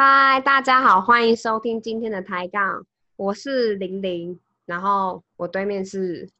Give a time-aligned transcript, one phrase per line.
[0.00, 6.30] 嗨，大家好，欢迎收听今天的抬杠，我是玲玲，然后我对面是，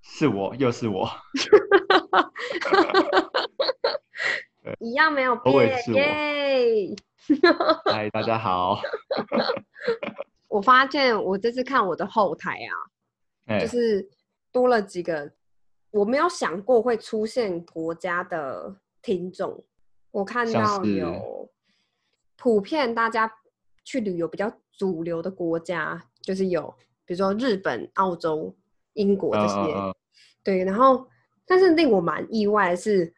[0.00, 1.10] 是我，又是我，
[4.78, 6.94] 一样没有变，耶！
[7.86, 8.80] 嗨，大家好，
[10.46, 12.70] 我发现我这次看我的后台啊，
[13.46, 14.08] 哎、就是
[14.52, 15.32] 多了几个
[15.90, 19.64] 我没有想过会出现国家的听众，
[20.12, 21.50] 我看到有
[22.38, 23.30] 普遍大家
[23.84, 26.74] 去旅游比较主流的国家，就是有
[27.04, 28.54] 比如说日本、澳洲、
[28.94, 29.94] 英国这些，嗯嗯嗯
[30.44, 31.06] 对，然后
[31.44, 33.12] 但是令我蛮意外的是，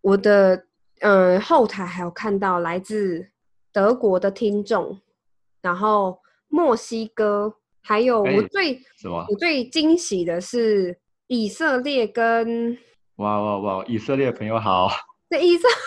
[0.00, 0.66] 我的
[1.00, 3.28] 呃后台还有看到来自
[3.72, 5.00] 德国的听众，
[5.60, 9.26] 然后墨西哥，还有我哎最、什么？
[9.28, 10.96] 我最惊喜的是
[11.26, 12.78] 以色列跟
[13.16, 13.84] 哇哇哇！
[13.86, 14.88] 以色列朋友好，
[15.28, 15.78] 对以色以色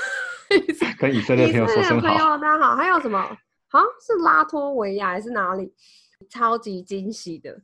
[0.99, 2.07] 跟以色列朋友说声好。
[2.07, 3.19] 友大家好，还有什么？
[3.69, 5.73] 好像是拉脱维亚还是哪里？
[6.29, 7.61] 超级惊喜的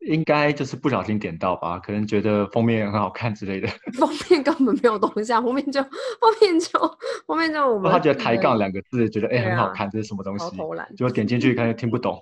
[0.00, 3.68] 应该就是不小心点到吧，可能觉得封面很好看之类的。
[3.98, 5.90] 封面根本没有东西啊，封面就封
[6.40, 10.44] 面就封面就我们他觉得抬杠两个字，觉得哎、很好看，这是什么东西？
[10.50, 10.88] 超偷懒。
[10.94, 12.18] 结果点进去看又听不懂。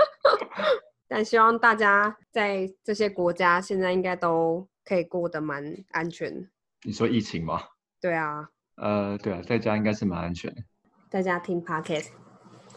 [1.08, 6.48] 但希望大家在这些国家现在应该都可以过得蛮安全。
[6.84, 7.60] 你说疫情吗？
[8.00, 8.48] 对啊，
[8.80, 10.62] 呃，对啊，在家应该是蛮安全的。
[11.10, 12.06] 在家听 podcast，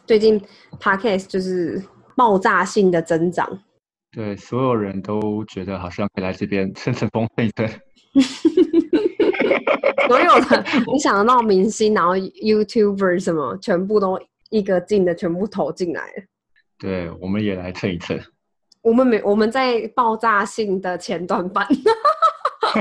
[0.06, 0.42] 最近
[0.80, 1.82] podcast 就是
[2.16, 3.48] 爆炸性的增长。
[4.12, 7.68] 对，所有人都觉得好像可以来这边蹭蹭风蹭一蹭。
[10.08, 16.23] 所有的你想得到明星，然后 YouTuber 什么，全部都一个劲的全部投进来了。
[16.78, 18.20] 对，我们也来蹭一蹭。
[18.82, 21.66] 我们没我们在爆炸性的前段班，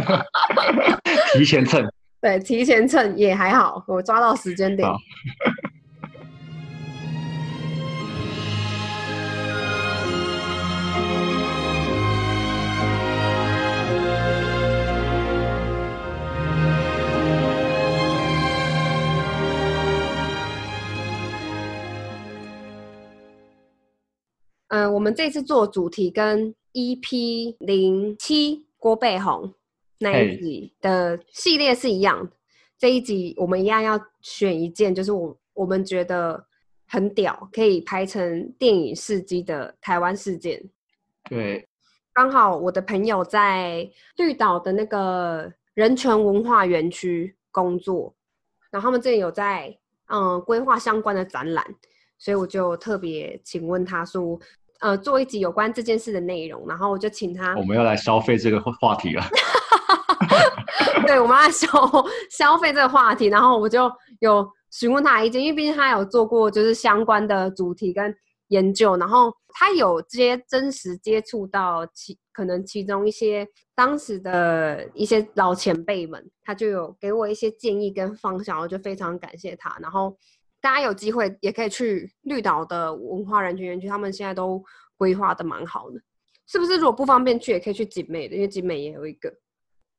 [1.33, 1.89] 提前蹭。
[2.23, 4.89] 对，提前趁也还好，我抓到时间点。
[24.69, 29.53] 嗯、我们这次做主题跟 EP 零七郭背红
[30.03, 32.33] 那一集的系列是一样的。
[32.79, 36.45] 这一集我们一样要选一件，就是我我们觉得
[36.89, 40.61] 很屌，可以拍成电影事迹的台湾事件。
[41.31, 41.69] 对，
[42.13, 48.13] 刚好我的朋友在绿岛的那个人权文化园区工作，
[48.73, 51.65] 然后他们这里有在嗯规划相关的展览，
[52.19, 54.37] 所以我就特别请问他说，
[54.81, 59.23] 呃，做一集有关这件事的内容，然后我就请他我们要来消费这个话话题了。
[61.07, 61.69] 对，我们要消
[62.31, 63.91] 消费这个话题，然后我就
[64.21, 68.15] 有询问他意见，因为毕竟他有做过就是相关的主题跟
[68.49, 79.77] 研究，然后他有接真实接触到其可能其中一些当时的一些老前辈们，他就有给我一些建议跟方向，我就非常感谢他。
[79.81, 80.17] 然后
[80.61, 84.63] 大家有机会也可以去绿岛的文化人权园区，他们现在都
[84.97, 86.01] 规划的蛮好的，
[86.47, 86.77] 是不是？
[86.77, 89.33] 如果不方便去，也可以去景美的，因为景美也有一个。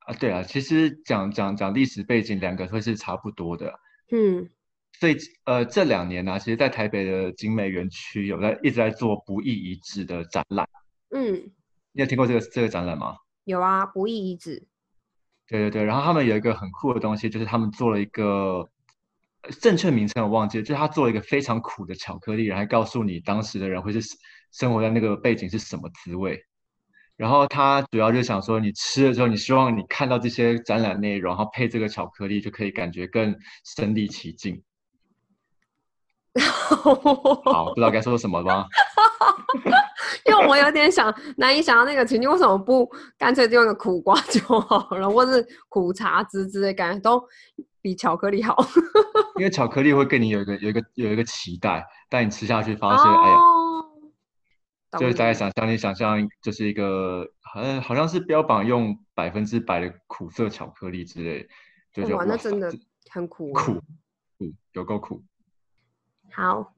[0.06, 3.74] 啊，对啊，其实讲讲讲历史背景，两个会是差不多的。
[4.12, 4.50] 嗯，
[5.00, 5.16] 所以
[5.46, 10.68] 呃，这两年呢、其实，在台北的景美园区有在一直在做不易遗址的展览。
[11.12, 11.34] 嗯，
[11.94, 13.16] 你有听过这个这个展览吗？
[13.46, 14.68] 有啊，不易遗址。
[15.47, 18.70] 对对对，然后他们有一个很酷的东西，就是他们做了一个
[19.41, 24.00] 呃正确名称我忘记了，就是他做了一个非常苦的巧克力，然后告诉你当时的人会是
[24.52, 26.44] 生活在那个背景是什么滋味。
[27.23, 34.61] 然后他主要就想说，你吃了之后，你希望你看到这些展览内容，然后配这个巧克力，就可以感觉更身临其境。
[37.45, 38.66] 好，不知道该说什么吧？
[40.28, 42.85] 因为我有点想难以想到那个情境，为什么不
[43.17, 47.23] 干脆就用个苦瓜就好了，或是苦茶汁之类，感觉都
[47.81, 48.53] 比巧克力好。
[49.40, 53.63] 因为巧克力会跟你有一个有一个有一个期待，但你吃下去发现，哎呀，哦，
[54.99, 61.47] 就是大概懂想象，你想象就是一个好像好像是标榜用百分之百的苦涩巧克力之类，
[61.93, 62.72] 就哇，那真的
[63.09, 63.28] 很。
[63.28, 63.81] 苦苦
[64.73, 65.23] 有够苦。
[66.31, 66.73] 好，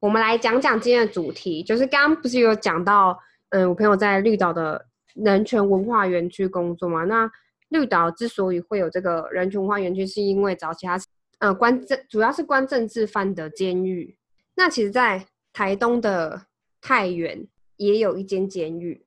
[0.00, 3.18] 我们来讲讲今天的主题，就是刚刚不是有讲到，
[3.50, 7.04] 嗯，我朋友在绿岛的人权文化园区工作嘛？
[7.04, 7.30] 那
[7.68, 11.06] 绿岛之所以会有这个人权文化园区，是因为早期它是
[11.38, 14.18] 呃关政，主要是关政治犯的监狱。
[14.56, 16.46] 那其实，在台东的
[16.80, 17.46] 太原
[17.76, 19.04] 也有一间监狱，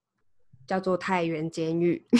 [0.67, 2.05] 叫做太原监狱。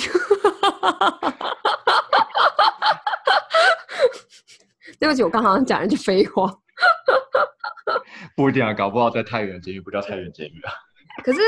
[5.00, 6.54] 对不起，我刚好讲了一句废话。
[8.36, 10.72] 不一定啊，搞不好在太原监狱不叫太原监狱啊。
[11.24, 11.42] 可是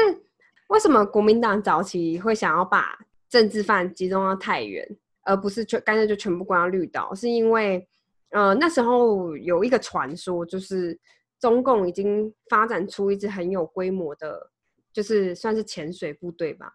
[0.67, 2.97] 为什么国民党早期会想要把
[3.29, 4.85] 政治犯集中到太原，
[5.23, 7.13] 而不是全干脆就全部关到绿岛？
[7.13, 7.87] 是因为
[8.31, 10.97] 呃那时候有一个传说，就是
[11.39, 14.50] 中共已经发展出一支很有规模的，
[14.93, 16.73] 就是算是潜水部队吧。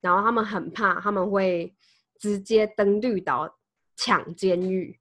[0.00, 1.72] 然后他们很怕他们会
[2.18, 3.48] 直接登绿岛
[3.96, 4.98] 抢监狱，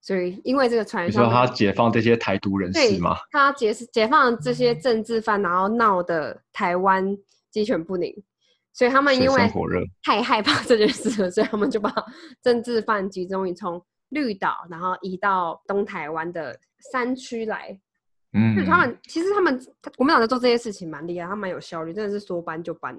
[0.00, 3.16] 所以因为这个传说，你说他解放这些台独人士吗？
[3.32, 7.16] 他解解放这些政治犯，然后闹的台湾
[7.50, 8.14] 鸡犬不宁，
[8.72, 9.50] 所以他们因为
[10.04, 11.92] 太害怕这件事了，所以他们就把
[12.40, 16.56] 政治犯集中于从绿岛，然后移到东台湾的
[16.92, 17.80] 山区来。
[18.34, 19.56] 嗯就他们其实他们
[19.96, 22.94] 国民党在做这些事情蛮厉害，他蛮有效率，真的是说搬就搬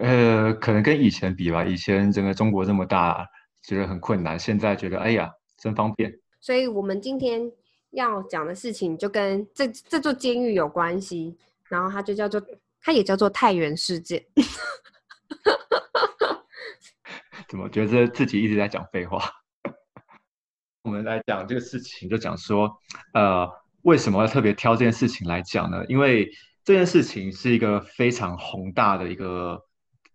[0.00, 3.26] 呃，可能跟以前比吧，以前整个中国这么大，
[3.62, 6.12] 觉得很困难，现在觉得哎呀，真方便。
[6.40, 7.50] 所以我们今天
[7.90, 11.36] 要讲的事情就跟这这座监狱有关系，
[11.68, 12.42] 然后它就叫做，
[12.80, 14.24] 它也叫做太原事件。
[17.48, 19.22] 怎么觉得自己一直在讲废话？
[20.82, 22.70] 我们来讲这个事情，就讲说，
[23.12, 23.48] 呃，
[23.84, 25.84] 为什么要特别挑这件事情来讲呢？
[25.88, 26.30] 因为
[26.64, 29.60] 这件事情是一个非常宏大的一个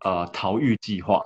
[0.03, 1.21] 呃逃狱计划。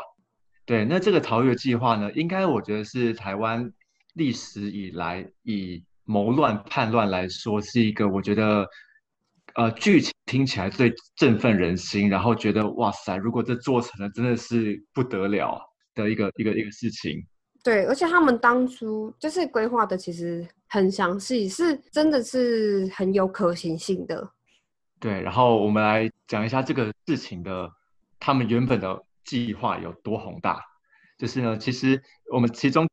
[0.65, 3.71] 对，那这个逃狱计划呢，应该我觉得是台湾
[4.13, 8.67] 历史以来以谋乱叛乱来说，是一个我觉得
[9.55, 15.59] 呃剧情听起来最振奋人心，然后觉得哇塞，如果这做成了，真的是不得了
[15.95, 17.25] 的一个一个一个事情。
[17.63, 24.27] 对，而且他们当初就是规划的，其实很详细，是真的是很有可行性的。
[24.99, 27.69] 对，然后我们来讲一下这个事情的
[28.19, 30.59] 他们原本的计划有多宏大。
[31.19, 32.89] 就是呢，其实我们其中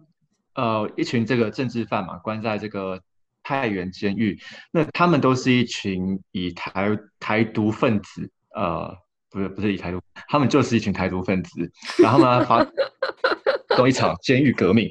[0.56, 3.00] 呃一群这个政治犯嘛，关在这个
[3.42, 4.38] 太原监狱，
[4.70, 8.94] 那他们都是一群以台台独分子，呃，
[9.30, 9.98] 不是不是以台独，
[10.28, 12.62] 他们就是一群台独分子，然后呢发
[13.74, 14.86] 动一场监狱革命。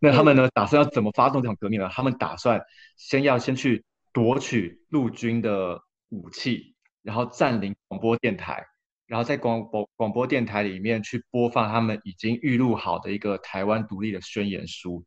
[0.00, 1.88] 那他们呢打算要怎么发动这场革命呢？
[1.92, 2.60] 他们打算
[2.96, 5.80] 先要先去夺取陆军的
[6.10, 8.64] 武器，然后占领广播电台，
[9.06, 15.04] 然后在广播广播电台里面去播放他们已经预录好的一个台湾独立的宣言书。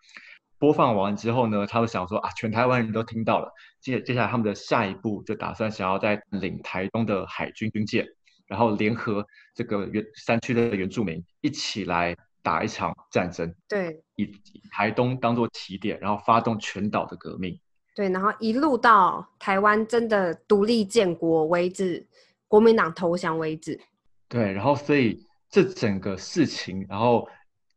[0.59, 3.51] 播放完之后呢，他们想说啊，全台湾人都听到了。
[3.79, 8.05] 接接下来他们的下一步就打算想要在领台东的海军军舰，
[8.45, 17.59] 然后联合这个原山区的原住民一起来打一场战争，对以以台东当做起点，然后发动全岛的革命。
[17.93, 22.07] 对，然后一路到台湾真的独立建国为止，
[22.47, 23.79] 国民党投降为止。
[24.27, 27.27] 对，然后所以这整个事情，然后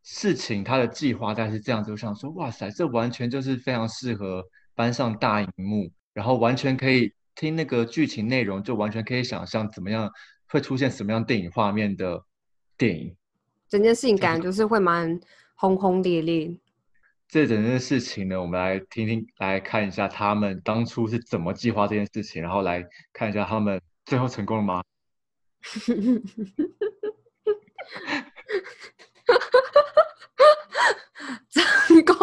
[0.05, 4.44] 事情它的计划大概是这样子，我想说，哇塞，这完全就是非常适合
[4.75, 10.08] 搬上大荧幕，然后完全可以听那个剧情内容，就完全可以想象怎么样
[10.46, 12.25] 会出现什么样电影画面的
[12.78, 13.16] 电影。
[13.75, 15.19] 整件事情感觉就是会蛮
[15.56, 16.56] 轰轰烈烈。
[17.26, 24.81] 这整件事情呢，我们来听听，来看一下他们当初是怎么计划这件事情，然后来看一下他们最后成功了吗？
[31.50, 32.17] 成功，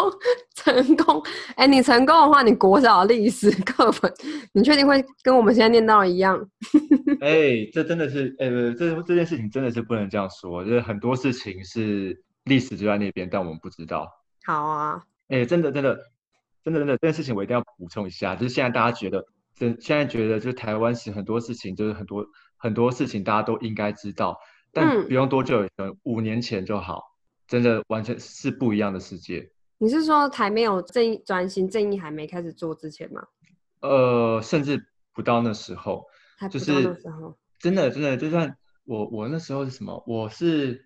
[0.74, 1.22] 成功！
[1.56, 4.12] 哎，你成功的话，你国小历史课本，
[4.54, 6.38] 你确定会跟我们现在念到一样？
[7.22, 14.10] 哎，这真的是，哎，不这这件事情真的是不能这样说，就是很多事情是历史就在那边，但我们不知道。
[14.46, 15.96] 好啊，哎，真的，真的，
[16.64, 19.24] 真的，真的，这件事情我一定要补充一下，就是现在大家觉得，
[19.56, 22.26] 真现在觉得，就是台湾是很多事情，就是很多
[22.58, 24.40] 很多事情大家都应该知道，
[24.74, 25.68] 但嗯不用多久，
[26.04, 27.04] 五年前就好，
[27.48, 29.51] 真的完全是不一样的世界。
[29.82, 33.24] 你是说还没有正义转型正义还没开始做之前吗？
[33.80, 36.06] 呃，甚至不到那时候，
[36.52, 36.72] 就是。
[37.58, 40.86] 真的真的，就算我我那时候是什么，我是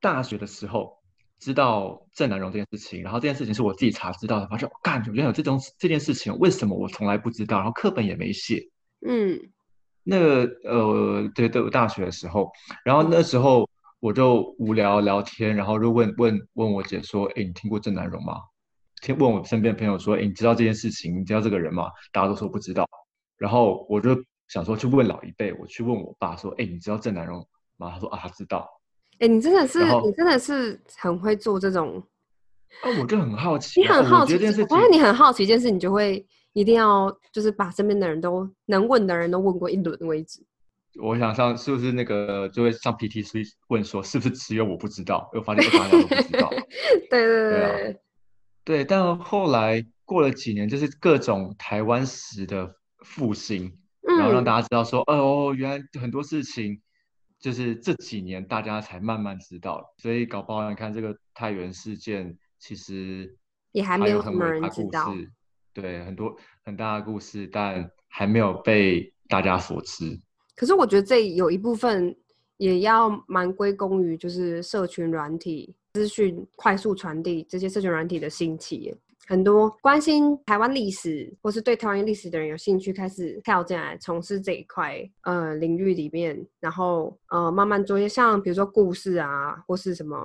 [0.00, 0.98] 大学的时候
[1.38, 7.58] 知道郑南榕这件事情，然后这件事情是我自己查知道的，发现干，原来有这种这件事情，为什么我从来不知道？
[7.58, 8.70] 然后课本也没写。
[9.06, 9.38] 嗯，
[10.02, 12.50] 那个呃，对对，我大学的时候，
[12.84, 13.68] 然后那时候
[14.02, 18.34] 我就无聊聊天，然后就问问问我姐说：“哎，你听过郑南荣吗？”
[19.00, 21.20] 听问我身边的朋友说：“哎，你知道这件事情？
[21.20, 22.84] 你知道这个人吗？”大家都说不知道。
[23.38, 24.10] 然后我就
[24.48, 28.68] 想说去问老一辈，我去问我爸说：“哎，你知道郑南荣吗？”他说：“啊，他知道。
[29.20, 32.02] 哎、你真的是你真的是很会做这种，”
[32.82, 40.44] 啊，我就很好奇你啊，很好奇我觉得这件事，情我发现你很好奇一件事，你就会一定要就是把身边的人都能问的人都问过一轮为止。
[41.00, 45.30] 我想上是不是那个就会上 PTC 问说是不是只有我不知道？
[45.32, 46.50] 我发现大家都不知道。
[47.10, 47.98] 对对对对啊
[48.64, 56.80] 对，但后来过了几年，就是各种台湾史的复兴，然后让嗯大家知道说，哦，原来很多事情
[57.40, 63.36] 就是这几年大家才慢慢知道，所以搞不好你看这个太原事件，其实
[63.72, 65.12] 也还没有很多人知道
[65.74, 70.20] 对，很多很大的故事，但还没有被大家所知。
[70.62, 72.16] 可是我觉得这有一部分
[72.56, 78.96] 也要蛮归功于就是社群软体资讯快速传递这些社群软体的兴起。
[79.26, 90.16] 很多关心台湾历史或是对台湾历史的人有兴趣，开始跳进来从事这一块呃领域里面，然后呃慢慢做一些像比如说故事啊，或是什么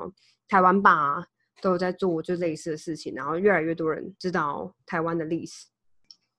[0.48, 1.26] 台湾吧、
[1.64, 5.66] 都有在做就类似的事情，然后越来越多人知道台湾的历史。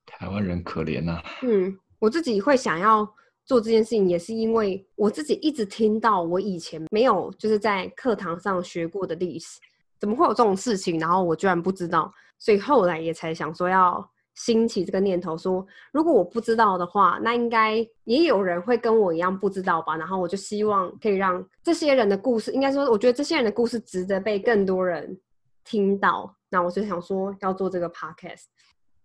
[0.07, 3.13] 台湾人可怜呐、嗯，我自己会想要
[3.49, 9.59] 做这件事情，也是因为我自己一直听到我以前没有就是在课堂上学过的历史，
[9.99, 10.99] 怎么会有这种事情？
[10.99, 19.97] 然后我居然不知道，所以后来也才想说要兴起这个念头说，如果我不知道的话，那应该也有人会跟我一样不知道吧？
[19.97, 25.19] 然后我就希望可以让这些人的故事，应该说，我觉得这些人的故事值得被更多人
[25.65, 26.35] 听到。
[26.51, 28.45] 那我就想说要做这个 podcast。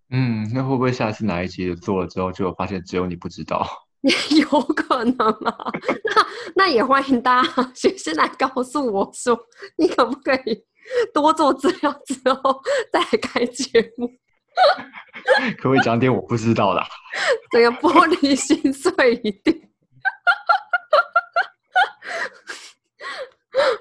[0.09, 3.65] 嗯，那会不会下次哪一集做了之后，就发现只有你不知道？
[4.37, 5.71] 有可能啊，
[6.03, 9.37] 那那也欢迎大家写信来告诉我说，
[9.77, 10.65] 你可不可以
[11.13, 14.07] 多做资料之后再来开节目？
[15.57, 16.87] 可不可以讲点我不知道的啊？
[17.51, 18.91] 整个玻璃心碎
[19.23, 19.69] 一地。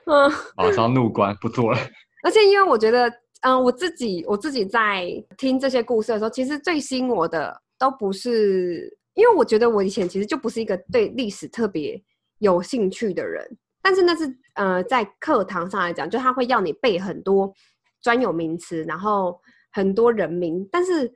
[0.06, 1.78] 嗯，马上怒关，不做了。
[2.22, 5.04] 而且因为我觉得，嗯、我自己我自己在
[5.36, 12.02] 听这些故事的时候，其实最吸引我的都不是，因为我觉得我以前其实就不是一个对历史特别
[12.38, 13.46] 有兴趣的人，
[13.82, 17.52] 但是那是呃在课堂上来讲，就他会要你背很多
[18.00, 19.40] 专有名词，然后
[19.72, 21.12] 很多人名，但是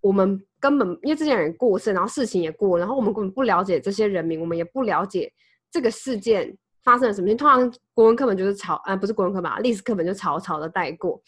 [0.00, 5.32] 我们根本因为这些人过世，然后事情也过，然后我们根本不了解这些人名，我们也不了解
[5.70, 7.28] 这个事件发生了什么。
[7.34, 11.20] 通常国文课本就是草，呃，不是国文课本啊，历史课本就草草的带过。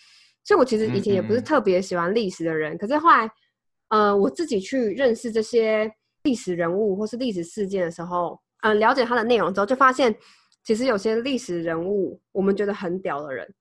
[0.45, 3.31] 所以我其实以前也不是特别喜欢历史的人，可是后来，
[3.91, 5.88] 呃，我自己去认识这些
[6.25, 10.14] 历史人物或是历史事件的时候，呃，了解它的内容之后，就发现
[10.62, 13.52] 其实有些历史人物我们觉得很屌的人，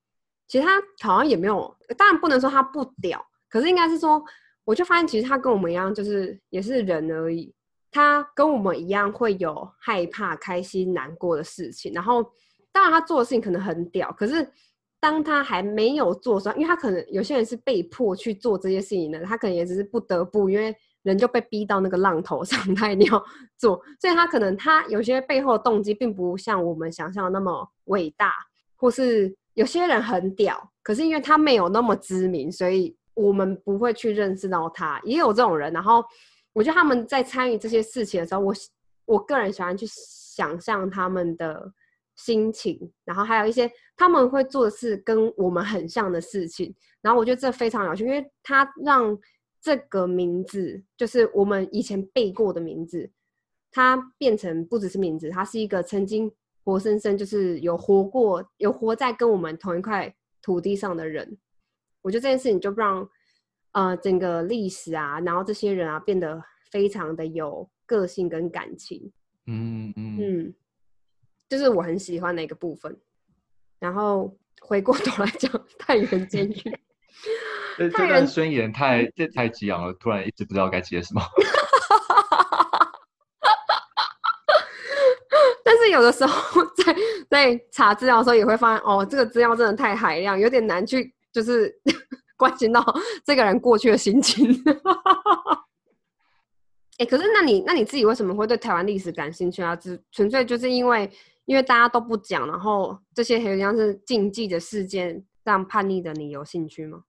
[0.47, 4.23] 其实他好像也没有，当然不能说他不屌，可是应该是说，
[4.63, 7.53] 我就发现其实他跟我们一样，就是也是人而已。
[7.93, 12.23] 他跟我们一样会有害怕、开心、难过的事情，然后
[12.71, 14.49] 当然他做的事情可能很屌，可是
[14.99, 23.23] 当他还没有做的时候，因为他可能有些人是被迫去做这些事情的，他可能也只是不得不，因为人就被逼到那个浪头上， 他一定要
[23.57, 28.33] 做，所以他可能他有些背后的动机并不像我们想象的那么伟大，
[28.75, 35.73] 或是有些人很屌，可是因为他没有那么知名，所以我们不会去认识到他，也有这种人。
[35.73, 36.03] 然后
[36.53, 38.53] 我觉得他们在参与这些事情的时候，我
[39.05, 41.71] 我个人喜欢去想象他们的
[42.15, 46.73] 心情，然后还有一些他们会做的事跟我们很像的事情。
[47.01, 49.17] 然后我觉得这非常有趣，因为他让
[49.61, 53.11] 这个名字，就是我们以前背过的名字，
[53.71, 56.31] 它变成不只是名字，它是一个曾经
[56.63, 61.37] 活生生就是有活过、有活在跟我们同一块土地上的人。
[62.01, 63.07] 我觉得这件事情就让
[63.73, 69.11] 呃整个历史啊，然后这些人啊变得非常的有个性跟感情。
[69.45, 70.53] 嗯嗯，嗯，
[71.47, 72.99] 就是我很喜欢的一个部分。
[73.79, 76.79] 然后回过头来讲 太原监狱，
[77.89, 81.21] 这段宣言太这太激昂了，突然一直不知道该接什么。
[85.63, 86.95] 但是有的时候在
[87.29, 91.73] 在查资料的时候，也会发现哦，这个资料真的太海量，有点难去就是
[92.37, 92.83] 关心到
[93.23, 94.51] 这个人过去的心情。
[96.97, 99.75] 哎、可是那你那你自己为什么会对台湾历史感兴趣啊？
[99.75, 101.09] 只纯粹就是因为
[101.45, 107.01] 因为大家都不讲，然后这些很像是禁忌的事件，让叛逆的你有兴趣吗？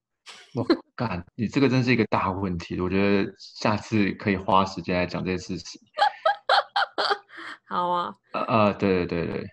[0.54, 5.80] 我干，你这个真是一个大问题，我觉得下次可以花时间来讲这些事情。
[7.68, 9.46] 好啊，呃呃，对对对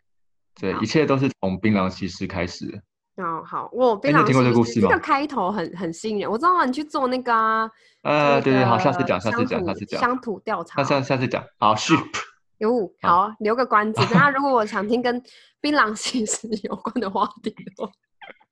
[0.60, 2.78] 对对，一切都是从槟榔西施开始的。
[3.24, 7.70] 哦好，我槟榔哎你有听过这个故事吗这个开头很很吸引人，我知道啊你去做那个啊，
[8.04, 11.44] 呃，对对，好，下次讲，下次讲，下次讲，乡土调查那，下下次讲。
[11.58, 12.06] 好，sheep，
[12.60, 15.22] 有好好留个关子，大家如果我想听跟
[15.62, 17.90] 槟榔西施有关的话题的话，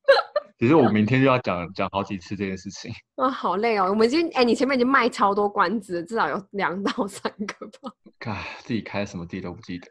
[0.59, 2.91] 其实我明天就要讲讲好几次这件事情。
[3.17, 3.85] 啊，好累哦！
[3.89, 9.87] 我们已经哎、你前面已经卖超多关子，至少有两到三个吧， 看自己开什么地都不记得。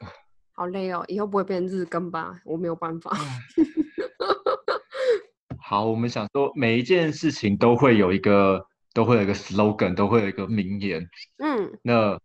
[0.52, 1.04] 好累哦！
[1.06, 2.40] 以后不会变日更吧？
[2.44, 3.16] 我没有办法。
[5.60, 11.06] 好，我们想说每一件事情都会有一个都会有一个 slogan，都会有一个名言。
[11.38, 12.18] 嗯那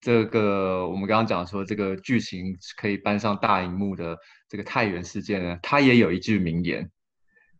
[0.00, 4.16] 这个我们刚刚讲说这个剧情可以搬上大荧幕的
[4.48, 6.88] 这个太原事件呢，它也有一句名言。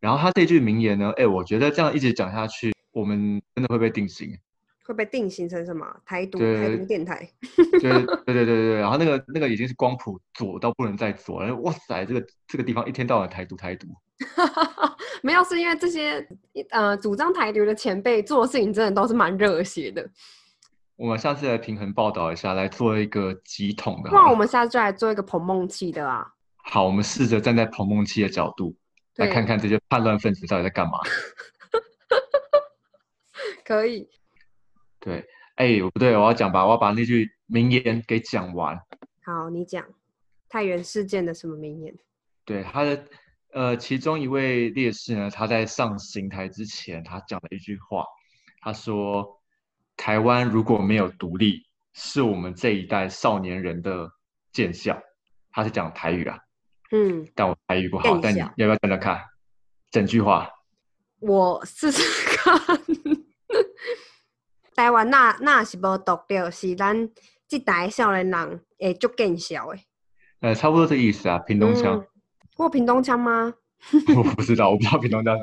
[0.00, 4.36] 然后他这句名言呢，哎，我觉得这样一直讲下去，我们真的会被定型。
[4.84, 5.86] 会被定型成什么？
[6.06, 7.28] 台独台独电台？
[7.78, 8.74] 对对对对对。
[8.76, 11.54] 然后那个那个已经是光谱左到不能再左了。
[11.56, 13.86] 哇塞，这个这个地方一天到晚台独台独。
[15.22, 16.26] 没有，是因为这些
[16.70, 20.08] 呃主张台独的前辈做事情真的都是蛮热血的。
[20.96, 24.10] 我们下次来平衡报道一下，来做一个集统的。
[24.10, 26.26] 那我们下次就来做一个彭梦器的啊。
[26.56, 28.74] 好，我们试着站在彭梦器的角度
[29.18, 30.98] 来看看这些叛乱分子到底在干嘛。
[33.64, 34.08] 可以。
[35.00, 35.24] 对，
[35.56, 38.80] 哎，不对，我要讲吧，我要把那句名言给讲完。
[39.24, 39.84] 好，你讲
[40.48, 41.94] 太原事件的什么名言？
[42.44, 43.04] 对，他的
[43.52, 48.04] 呃，其中一位烈士呢，他在上刑台之前，他讲了一句话，
[48.60, 49.40] 他说
[49.96, 54.10] ：“台湾如果没有独立，是我们这一代少年人的
[54.52, 55.00] 见笑。”
[55.50, 56.38] 他是讲台语啊，
[56.90, 59.20] 嗯，但我台语不好，但你要不要讲讲看
[59.90, 60.48] 整句话？
[61.20, 62.02] 我试试
[62.36, 62.56] 看。
[64.74, 67.10] 台湾那那是无独立，是咱
[67.48, 69.84] 这代少年人会足见笑诶。
[70.40, 72.04] 呃，差不多这意思啊，屏东腔。
[72.56, 73.54] 我屏东腔吗？
[74.16, 75.36] 我不知道，我不知道屏东腔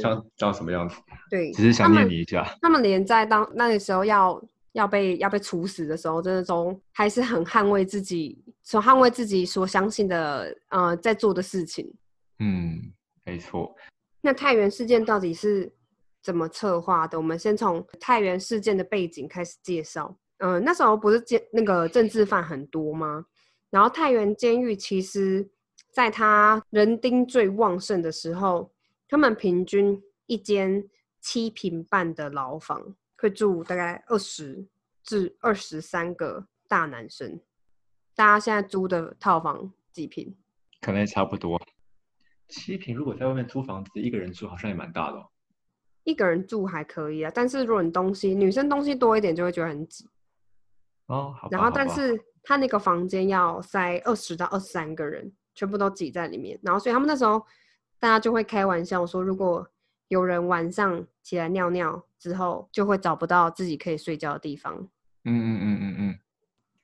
[0.00, 0.96] 像长什么样子。
[1.30, 2.46] 对，只是想念你一下。
[2.62, 11.90] 他们连在当那个时候要要被要被处死的时候，真的都还是很捍卫自己，所捍卫自己所相信的呃在做的事情。
[12.38, 12.92] 嗯，
[13.24, 13.74] 没错。
[14.20, 15.72] 那太原事件到底是？
[16.20, 17.16] 怎么策划的？
[17.16, 20.14] 我们先从太原事件的背景开始介绍。
[20.38, 23.24] 嗯，那时候不是监那个政治犯很多吗？
[23.70, 25.48] 然后太原监狱其实，
[25.92, 28.70] 在他人丁最旺盛的时候，
[29.08, 30.84] 他们平均一间
[31.20, 34.66] 七平半的牢房，会住大概二十
[35.04, 37.40] 至二十三个大男生。
[38.18, 40.34] 大家现在租的套房几平？
[40.80, 41.56] 可能也差不多。
[42.48, 45.18] 七平，如果在外面租房子，一个人住好像也蛮大的。
[45.18, 45.28] 哦
[46.02, 50.08] 一个人住还可以啊，但是如果你东西女生东西多一点，就会觉得很挤。
[51.06, 51.48] 哦，好。
[51.50, 56.58] 然后，但是他那个房间要塞二十到二十三个人，全部都挤在里面。
[56.62, 57.46] 然后，所以他们那时候
[58.00, 59.70] 大家就会开玩笑说，如果
[60.08, 64.74] 有人晚上起来尿尿之后，就会找不到自己可以睡觉的地方。
[65.24, 66.18] 嗯嗯嗯嗯嗯。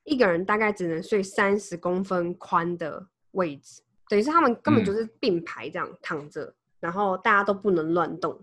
[0.05, 8.41] 一个人大概只能睡三十公分宽的位置，等于是他们根本就是并排这样躺着，然后大家都不能乱动。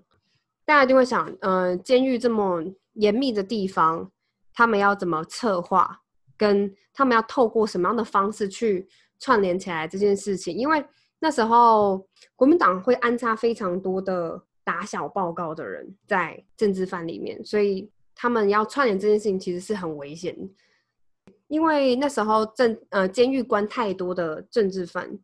[0.66, 4.12] 大家就会想，嗯，监狱这么严密的地方，
[4.54, 6.02] 他们要怎么策划？
[6.38, 8.88] 跟他们要透过什么样的方式去
[9.20, 10.58] 串联起来这件事情？
[10.58, 10.84] 因为
[11.20, 12.04] 那时候
[12.36, 20.36] 国民党会安插非常多的打小报告的人在政治犯里面，所以他们要串联这件事情其实是很危险。
[21.52, 25.20] 因为那时候政呃监狱关太多的政治犯。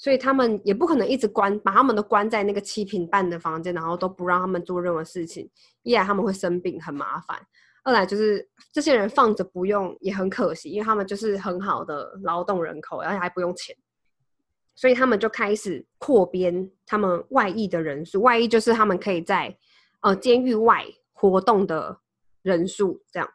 [0.00, 5.50] 所以他们也不可能一直关，把他们都关在那个七平半的房间，然后都不让他们做任何事情。
[5.82, 7.36] 一来他们会生病，很麻烦；
[7.82, 13.74] 二来就是这些人放着不用也很可惜，因为他们就是很好的劳动人口，而且还不用钱。
[14.76, 19.58] 所以他们就开始扩编他们外役的人数，外役就是他们可以在
[20.02, 21.98] 呃监狱外活动的
[22.42, 23.28] 人数，这样。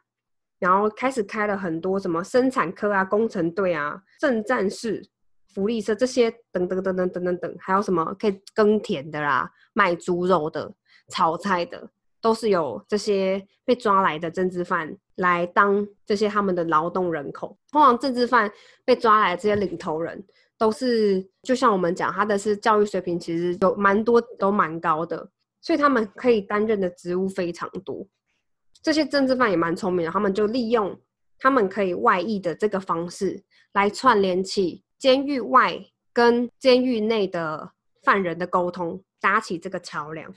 [0.64, 5.06] 然后开始开了很多什么生产科啊、工程队啊、正战士。
[5.54, 10.68] 福利社这些等等等等等等等，还有什么可以耕田的啦、卖猪肉的、
[11.10, 11.88] 炒菜的，
[12.20, 17.56] 都是有这些被抓来的政治犯来当这些他们的劳动人口。
[17.70, 18.50] 通常政治犯
[18.84, 20.24] 被抓来这些领头人，
[20.58, 28.04] 都是就像我们讲，他的是教育水平其实有蛮多都蛮高的，所以他们可以担任的职务非常多。
[28.84, 30.96] 这些政治犯也蛮聪明的，他们就利用
[31.38, 33.42] 他们可以外溢的这个方式
[33.72, 34.84] 来串联起。
[34.96, 35.78] 监狱外
[36.14, 37.72] 跟监狱内的
[38.04, 40.32] 犯人的沟通，搭起这个桥梁，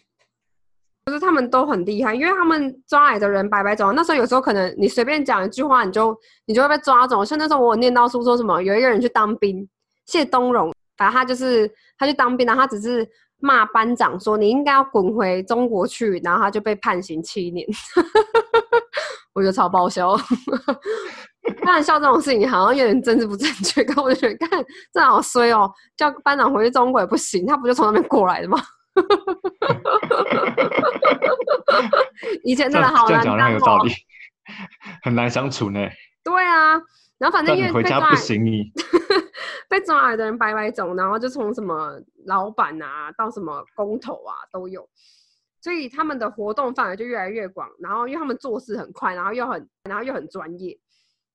[1.06, 3.94] 就是他们都很厉害，因为他们抓来的人白白走。
[3.94, 7.24] 那时候有时候可能你随便讲一句话，你就你就会被抓走。
[7.24, 9.66] 像那时候我念到书说什么，有一个人去当兵，
[10.06, 13.08] 谢东荣，反正他就是他去当兵，然后他只是
[13.40, 17.66] 骂班长说你应该要滚回中国去，然后他就被判刑七年。
[19.34, 20.16] 我觉得超爆笑。
[21.64, 28.60] 当然笑这种事情好像有点政治不正确，但我就觉得看这好衰哦，叫班长回去中国也不行，他不就从那边过来的吗？
[32.44, 33.86] 以前真的好难当哦，
[35.04, 35.80] 很难相处呢。
[36.24, 36.72] 对啊，
[37.18, 38.72] 然后反正因为回家不行，你
[39.70, 44.90] 被抓来的人白白走，然后就从什么老板啊到什么工头啊都有，
[45.62, 47.70] 所以他们的活动范围就越来越广。
[47.80, 50.80] 然后因为他们做事很快，然后又很然后又很专业。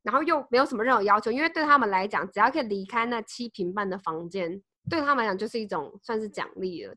[0.03, 6.93] 然后又没有什么任何要求，因为对他们来讲，只要可以离开那七平半的房间，对他们来讲就是一种算是奖励了。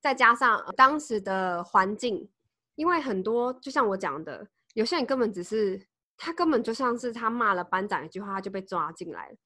[0.00, 2.30] 再加上当时的环境，
[2.76, 9.36] 因为很多就像我讲的，有些人根本只是他根本就像是他骂了班长一句话，他就被抓进来了。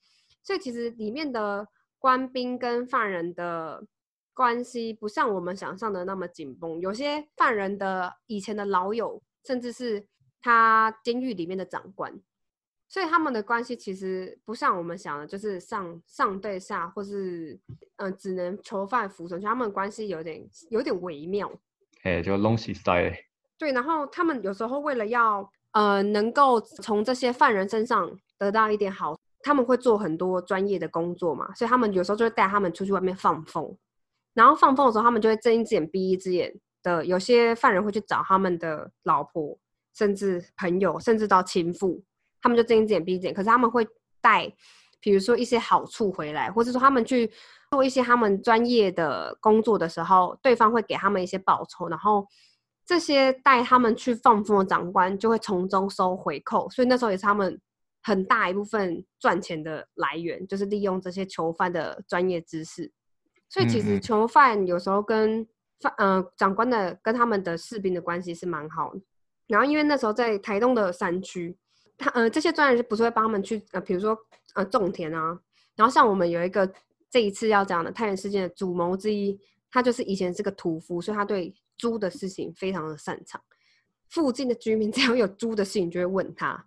[0.45, 1.67] 所以其实里面的
[1.99, 3.85] 官兵跟犯人的
[4.33, 10.07] 关系不像我们想象的那么紧绷，有些犯人的以前的老友，甚至是
[10.41, 12.21] 他监狱里面的长官。
[12.87, 17.59] 所以他们的关系其实不像我们想的，就是上上对下，或是
[17.97, 19.41] 嗯，只能囚犯服从。
[19.41, 21.51] 就他们关系有点有点微妙。
[22.03, 23.13] 哎，就 long style。
[23.59, 31.55] 对，然后他们有时候为了要呃能够从这些犯人身上得到一点好，他们会做很多专业的工作嘛。
[31.55, 33.77] 所以他们有时候就会带他们出去外面放风，
[34.33, 36.53] 然后放风的时候，他们就会睁一只眼闭一只眼
[36.83, 37.05] 的。
[37.05, 39.57] 有些犯人会去找他们的老婆，
[39.95, 42.03] 甚至朋友，甚至到情妇。
[42.43, 43.87] 他们就睁一只眼闭一只眼，可是他们会
[44.21, 44.53] 带，
[45.01, 47.31] 比如说一些好处回来，或者说他们去
[47.71, 52.27] 做一些他们专业的工作的时候，对方会给他们一些报酬，然后
[52.85, 57.59] 这些带他们去放风的长官就会从中收回扣，所以那时候也是他们
[58.05, 62.93] 很大一部分赚钱的来源，就是利用这些囚犯的专业知识。
[63.49, 65.45] 所以其实囚犯有时候跟
[65.81, 69.01] 犯呃长官的跟他们的士兵的关系是蛮好的。
[69.49, 71.57] 然后因为那时候在台东的山区。
[71.97, 74.19] 他呃，这些专人是不是会帮他们去呃，比如说
[74.57, 75.39] 呃种田啊？
[75.77, 76.69] 然后像我们有一个
[77.09, 79.39] 这一次要讲的太原事件的主谋之一，
[79.71, 83.41] 他就是以前是个屠夫，所以他对猪的事情非常的擅长。
[84.09, 86.67] 附近的居民 只要有猪的事情就会问他，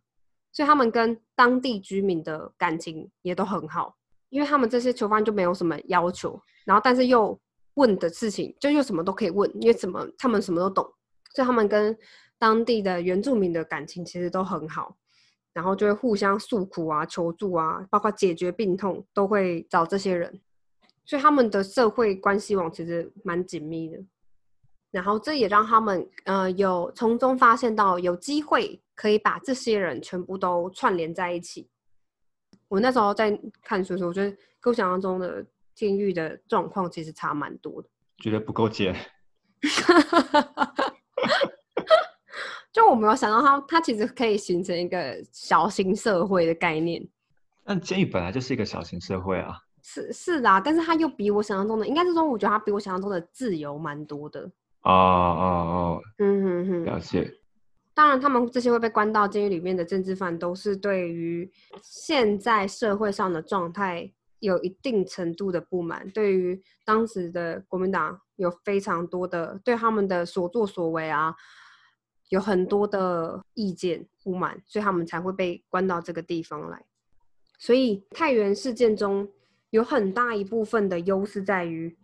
[0.57, 3.95] 所以他们跟当地居民的感情也都很好，
[4.29, 7.39] 因为他们这些囚犯就没有什么要求，然后但是又
[7.75, 10.83] 问的事情就又什么都可以问，因为什么他们什么都懂，
[11.35, 11.95] 所以他们跟
[12.39, 14.97] 当地的原住民的感情其实都很好。
[15.53, 20.41] 然后就会互相诉苦啊、求助啊，包括解决病痛都会找这些人，
[21.05, 23.99] 所以他们的社会关系网其实蛮紧密的。
[24.89, 31.69] 然后这也让他们呃有从中发现到有机会可以把这些人全部都串联在一起。
[32.67, 34.29] 我那时候在看书的时候，我觉得
[34.59, 38.95] 跟我想象中的监狱的状况其实差蛮多的，觉得不够尖。
[42.73, 47.07] 就我没有想到，它它其实可以形成一个小型社会的概念。
[47.63, 49.57] 但监狱本来就是一个小型社会啊。
[49.83, 54.41] 是是啦，但是它又比我想象中的，应该是说，我觉得它比我想象中的自由蛮多的。
[54.81, 57.36] 哦哦哦，嗯哼哼，了解。
[57.97, 71.35] 当然，他们这些会被关到监狱里面的政治犯，都是对于现在社会上的状态有一定程度的不满，对于当时的国民党有非常多的对他们的所作所为啊。
[72.29, 76.85] 有很多的意见不满，所以他们才会被关到这个地方来。
[77.57, 79.27] 所以太原事件中
[79.69, 81.97] 有很大一部分的优势在于，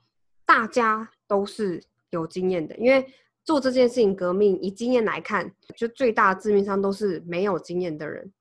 [0.45, 2.73] 大家都是有经验的。
[2.77, 3.05] 因为
[3.45, 8.31] 做这件事情革命，以经验来看，就最大的致命伤都是没有经验的人。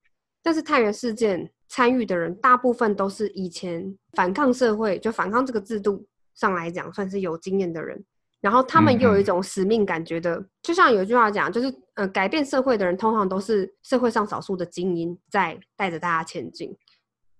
[0.43, 8.05] 但是太原事件参与的人，大部分都是以前反抗社会，就反抗这个制度上来讲，算是有经验的人。
[8.41, 16.77] 然后他们又有一种使命感觉的，就像有一句话讲，就是呃，改变社会的人通常都是社会上少数的精英在带着大家前进，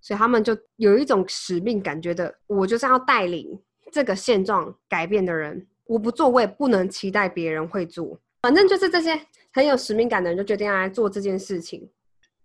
[0.01, 9.21] 所以他们就有一种使命感觉的，我就是要带领这个现状改变的人，我不做，我也不能期待别人会做，反正就是这些
[9.53, 11.89] 很有使命感的人就决定要来做这件事情。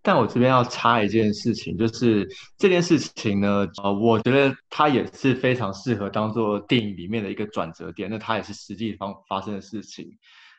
[0.00, 8.08] 但我这边要插一件事情，就是这件事情呢，呃，我觉得它也是非常适合当做电影里面的一个转折点。
[8.08, 10.08] 那它也是实际方发生的事情。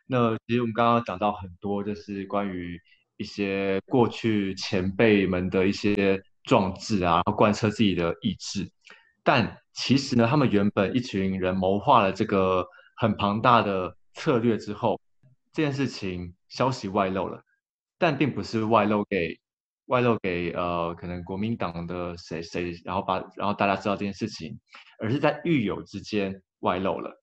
[0.05, 2.79] 那其实我们刚刚讲到很多，就是关于
[3.17, 8.69] 一些过去前辈们的一些壮志啊，然后贯彻自己的意志。
[9.23, 14.99] 但其实呢，他们原本一群人谋划了这个很庞大的策略之后，
[15.53, 17.43] 这件事情消息外露了。
[17.97, 19.37] 但并不是外露给
[19.87, 24.57] 外露给呃可能国民党的谁谁，然后把然后大家知道这件事情，
[24.99, 27.21] 而是在狱友之间外露了。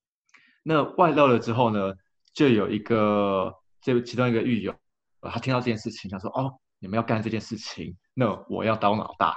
[0.63, 1.95] 那外露了之后呢，
[2.35, 4.75] 就有一个这其中一个狱友，
[5.23, 9.35] 他听到这件事情，他说：“哦，你们要干这件事情，那我要当老大。”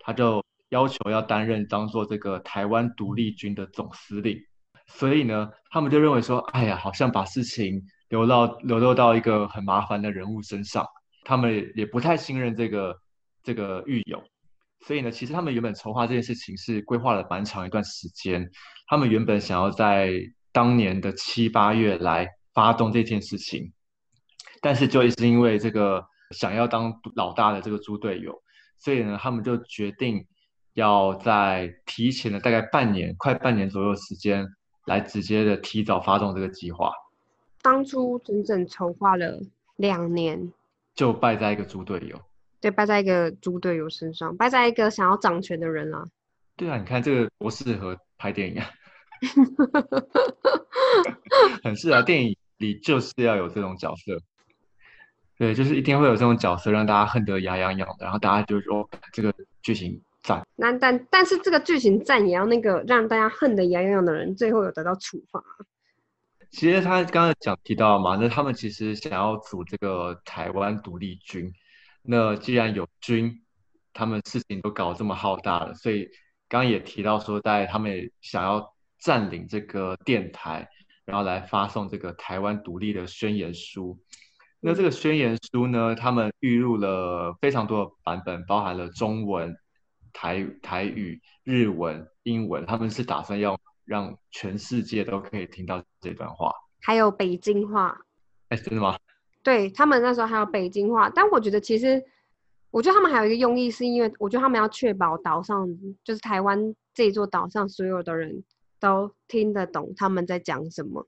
[0.00, 4.38] 他就要求要担任当做这个台湾独立军的总司令。
[4.86, 10.82] 所以呢，他们就认为说：“哎呀，好像把事情。”流到流落到一个很麻烦的人物身上，
[11.24, 12.98] 他们也不太信任这个
[13.42, 14.24] 这个狱友，
[14.86, 18.50] 所以呢，其实他们原本筹划这件事情是规划了蛮长一段时间。
[18.86, 20.10] 他们原本想要在
[20.52, 23.70] 当年的七八月来发动这件事情，
[24.62, 28.34] 但是就一直因为这个想要当老大的这个猪队友，
[28.78, 30.26] 所以呢，他们就决定
[30.78, 34.46] 要在提前的大概半年，快半年左右时间，
[34.86, 36.92] 来直接的提早发动这个计划。
[37.60, 39.40] 当初整整筹划了
[39.74, 40.52] 两年，
[40.94, 42.16] 就败在一个猪队友。
[42.60, 46.04] 对，败在一个猪队友身上，败在一个想要掌权的人啊。
[46.56, 48.70] 对啊，你看这个多适合拍电影啊，
[51.64, 54.16] 很适合电影里就是要有这种角色。
[55.36, 60.46] 对，就是一定会有这种角色让大家恨得牙痒痒的，然后大家就说这个剧情赞。
[60.56, 65.42] 那但但是这个剧情赞也要那个让大家恨得牙痒痒的人最后有得到处罚。
[66.50, 71.52] 其实他刚刚讲提到嘛，那他们其实想要组这个台湾独立军。
[72.02, 73.42] 那既然有军，
[73.92, 76.04] 他们事情都搞这么浩大了，所以
[76.48, 80.66] 刚刚也提到说，在他们想要占领这个电台，
[81.04, 83.98] 然后来发送这个台湾独立的宣言书。
[84.60, 89.54] 那这个宣言书呢，他们预录了非常多的版本，包含了中文、
[90.12, 97.98] 台台语、日文、英文，他们是打算要让全世界都可以听到这段话，还有北京话。
[98.48, 98.98] 哎，真的吗？
[99.42, 102.02] 对他们那时候还有北京话，但我觉得其实，
[102.70, 105.66] 我觉得他们还有一个用意，是因为我觉得他们要确保岛上
[106.04, 108.42] 就是台湾这座岛上所有的人
[108.80, 111.06] 都听得懂他们在讲什么。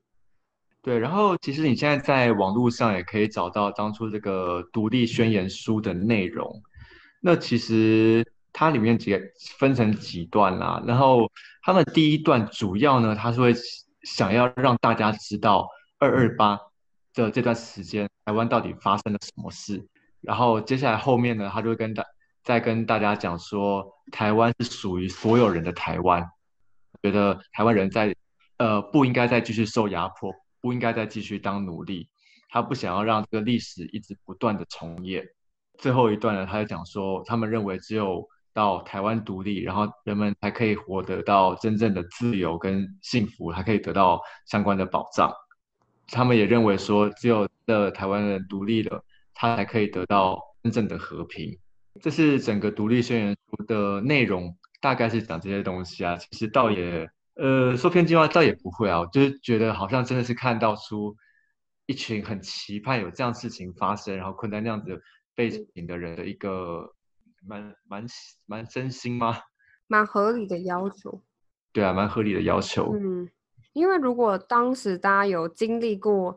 [0.82, 6.62] 对，然后其实你现在在网络上也可以找到当初这个独立宣言书的内容。
[7.20, 9.20] 那其实它里面几个
[9.58, 11.30] 分成几段啦，然后
[11.62, 13.54] 他们第一段主要呢，他是会
[14.02, 16.58] 想要让大家知道二二八
[17.14, 18.08] 的这段时间。
[18.24, 19.84] 台湾到底发生了什么事？
[20.20, 22.04] 然后接下来后面呢，他就会跟大
[22.44, 26.24] 再跟大家讲说，台湾是属于所有人的台湾，
[27.02, 28.14] 觉得台湾人在
[28.58, 32.08] 呃不应该再继续受压迫，不应该再继续当奴隶，
[32.50, 35.24] 他不想要让这个历史一直不断的重演。
[35.78, 45.32] 最后一段呢，他就讲说，他们认为只有到台湾独立，然后人们才可以获得到真正的自由跟幸福，还可以得到相关的保障。
[46.08, 51.56] 他们也认为说，只有的台湾人独立了，他才可以得到真正的和平。
[52.00, 56.16] 这是整个独立宣言书的内容，大概是讲这些东西啊。
[56.16, 61.16] 其实倒也，呃，说偏激话倒也不会啊，就是觉得好像真的是看到出
[61.86, 65.02] 一群很期盼有这样事情发生，然后困在那样子
[65.34, 66.92] 背景的人的一个
[67.46, 68.06] 蛮蛮
[68.46, 69.38] 蛮真心吗？
[69.88, 71.22] 蛮合理的要求。
[71.72, 72.94] 对啊，蛮合理的要求。
[72.94, 73.28] 嗯。
[73.72, 76.36] 因为如果当时大家有经历过，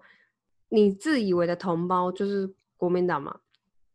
[0.69, 3.39] 你自以为的同胞就是国民党嘛，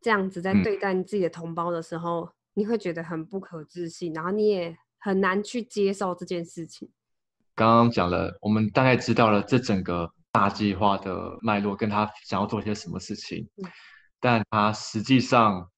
[0.01, 6.91] 这样子在对待你自己的同胞的时候，你会觉得很不可置信，然后你也很难去接受这件事情。
[7.55, 13.49] 刚刚讲了，我们大概知道了这整个大计划的脉络，跟他想要做些什么事情，
[14.19, 15.69] 但他实际上的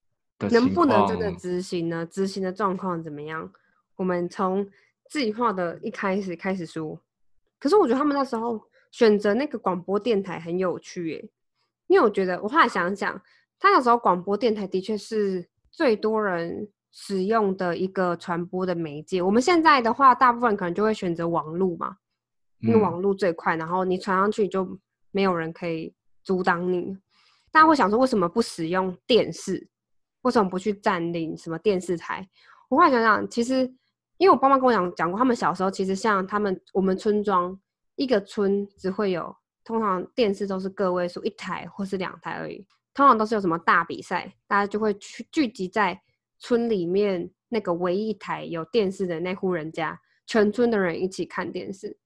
[0.50, 2.06] 能不能真的执行呢？
[2.06, 3.50] 执行的状况怎么样？
[3.96, 4.66] 我们从
[5.08, 6.98] 计划的一开始开始说。
[7.58, 8.58] 可是我觉得他们那时候
[8.90, 11.28] 选择那个广播电台很有趣耶，
[11.88, 13.20] 因为我觉得我后来想想，
[13.58, 19.20] 他那时候广播电台的确是最多人使用的一个传播的媒介。
[19.20, 21.98] 我们现在的话，大部分可能就会选择网络嘛，
[22.60, 24.78] 因为网络最快，然后你传上去就
[25.10, 25.92] 没有人可以
[26.24, 26.96] 阻挡你。
[27.52, 29.68] 大家会想说，为什么不使用电视？
[30.22, 32.28] 为什么不去占领什么电视台？
[32.68, 33.72] 我后来想想，其实。
[34.20, 37.58] 因为我爸妈跟我讲讲过，他们小时候其实像他们我们村庄
[37.96, 45.98] 一个村只会有通常电视都是个位数一台或是两台而已，通常都是有什么大比赛，大家就会去聚集在
[46.38, 51.96] 村里面那个唯一一台有电视的那户人家，全村的人一起看电视。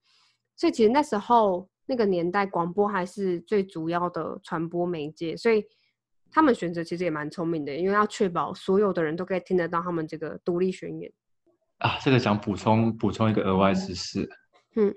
[0.54, 5.64] 所以其实那时候那个年代，广播还是最主要的传播媒介，所以
[6.34, 11.10] 他们选择其实也蛮聪明的，因为要确保所有的人都可以听得到他们这个独立宣言。
[11.78, 14.28] 啊，这个想补充补充一个额外知识，
[14.74, 14.92] 嗯，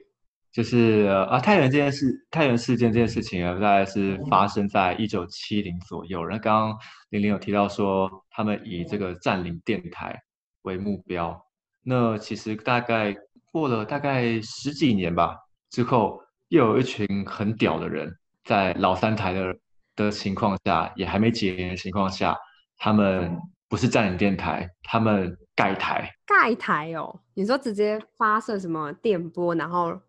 [0.51, 6.23] 就是啊，太原这件事，太原事件这件事情啊，大概是发生在一九七零左右。
[6.25, 10.19] 然后刚刚玲玲有提到说，他们以这个占领电台
[10.63, 11.39] 为目标。
[11.83, 13.15] 那其实大概
[13.51, 15.35] 过了大概十几年吧
[15.69, 18.11] 之后，又有一群很屌的人，
[18.43, 19.55] 在老三台的
[19.97, 22.33] 的情况下，也还没解严的情况下，
[22.77, 25.37] 他们不是占领电台，他们。
[25.57, 27.19] 盖台，盖台哦！
[27.33, 29.99] 你说直接发射什么电波，然后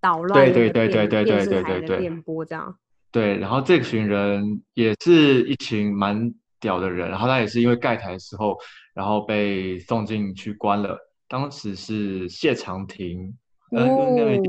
[0.00, 2.74] 捣乱对对对对对对对对对电波这样。
[3.12, 8.56] 对，然后这群人也是一群蛮屌的人，然后他也是因为盖台的时候，
[8.94, 10.98] 然后被送进去关了。
[11.28, 13.36] 当时是谢长廷，
[13.72, 13.86] 呃，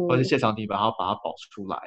[0.08, 1.78] 或是谢长廷把他把他保出来。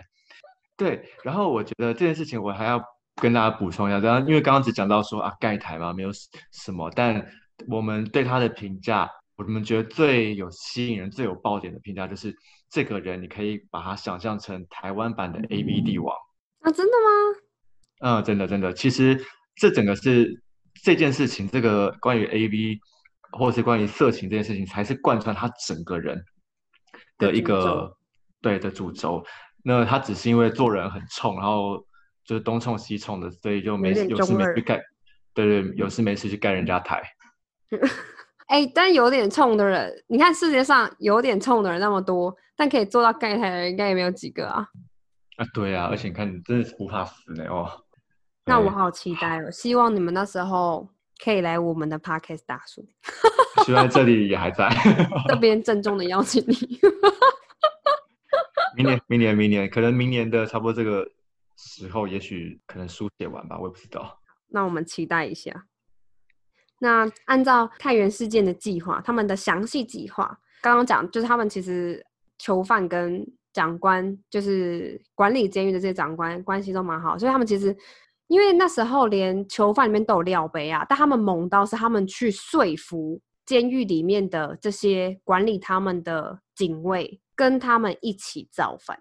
[0.81, 2.83] 对，然后我觉得这件事情我还要
[3.17, 6.11] 跟大家补充一下，然后因为刚刚只讲到说啊盖台嘛，没有
[6.53, 7.23] 什么，但
[7.69, 12.35] 我们对他的评价，我们觉得最有吸引人、最有爆点的评价就是
[12.71, 16.17] 这个人，你可以把他想象成台湾版的 A B 帝王
[16.63, 18.17] 啊，真的吗？
[18.17, 19.23] 嗯，真的真的，其实
[19.57, 20.43] 这整个是
[20.83, 22.81] 这件事情，这个关于 A B
[23.33, 26.25] 或者是关于色情这件事情，才是贯穿他整个人
[27.19, 27.95] 的一个
[28.41, 29.23] 对的主轴。
[29.65, 31.79] 那他只是因为做人很冲，然后
[32.25, 34.81] 就是东冲西冲的，所以就没有事没事盖，
[35.35, 37.03] 对对，有事没事去盖人家台。
[38.49, 44.67] 哎，但有点冲的人，你看世界上有点冲的人那么多，但可以做到盖台的人应该也没有几个啊。
[45.37, 47.69] 啊，对啊，而且你看，你真的是不怕死呢哦。
[48.47, 49.51] 那我好期待哦！
[49.51, 50.89] 希望你们那时候
[51.23, 52.85] 可以来我们的 podcast 大叔。
[53.65, 54.69] 希望这里也还在。
[55.29, 56.55] 这边郑重的邀请你。
[58.83, 61.07] 明年， 明年，明年，可能明年的差不多这个
[61.57, 64.19] 时候，也许可能书写完吧，我也不知道。
[64.49, 65.67] 那我们期待一下。
[66.79, 72.05] 那按照太原事件的计划，他们的详细计划，刚刚讲就是他们其实
[72.39, 77.77] 囚犯跟长官，就是管理监狱的这些长官关系都蛮好，所以他们其实。
[78.31, 89.01] 因为那时候连囚犯里面都有料杯啊，但他们猛到是他们去说服监狱里面的这些管理他们的警卫跟他们一起造反。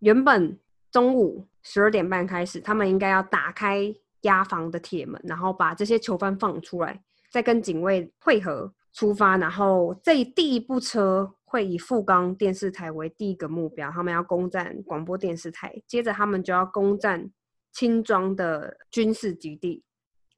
[0.00, 9.38] 原本中午十二点半开始，他们应该要打开押房的铁门，然后把这些囚犯放出来，再跟警卫会合出发。
[9.38, 17.32] 然后这第一部车会以富冈电视台为第一个目标，他们要攻占广播电视台，接着他们就要攻占。
[17.72, 19.84] 轻装的军事基地，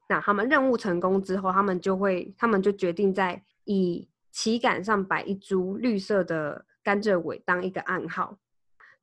[0.08, 8.38] 那他们任务成功之后，他们就会，他们就决定在以旗杆上摆一株绿色的甘蔗尾当一个暗号。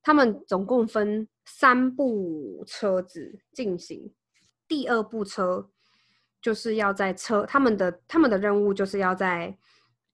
[0.02, 4.12] 他们总共分三部车子进行，
[4.68, 5.70] 第二部车
[6.42, 9.58] 就是要在车，他们的他们的任务就是要在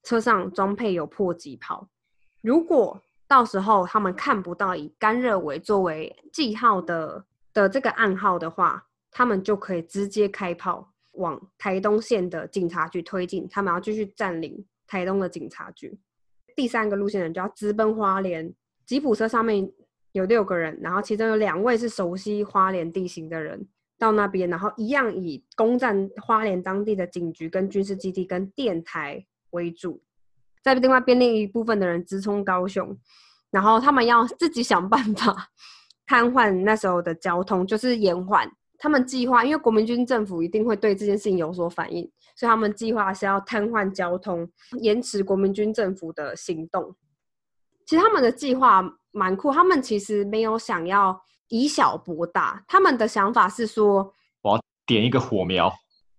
[0.04, 1.88] 车上装配有迫击炮。
[2.42, 7.26] 如果到时候他们看不到以甘蔗尾作为记号的。
[7.54, 13.46] 的这个暗号的话，他们就可以直接开炮往台东县的警察局推进。
[13.50, 16.00] 他们要继续占领台东的警察局。
[16.56, 18.54] 第三个路线人就要直奔花莲，
[18.86, 19.72] 吉普车上面
[20.12, 30.02] 有六个人，然后其中有两位是熟悉花莲地形的人，到那边，然后一样以攻占花莲当地的警局、跟军事基地、跟电台为主。
[30.62, 32.98] 在另外边另一部分的人直冲高雄，
[33.50, 35.50] 然后他们要自己想办法。
[36.08, 44.50] 瘫痪那时候的交通就是延缓他们计划，因为国民军政府一定会对这件事情有所反应，所以他们计划是要瘫痪交通，
[44.80, 46.96] 延迟国民军政府的行动。
[47.86, 55.72] 其实他们的计划蛮酷，他们其实没有想要以小博大，他们的想法是说，我要点一个火苗。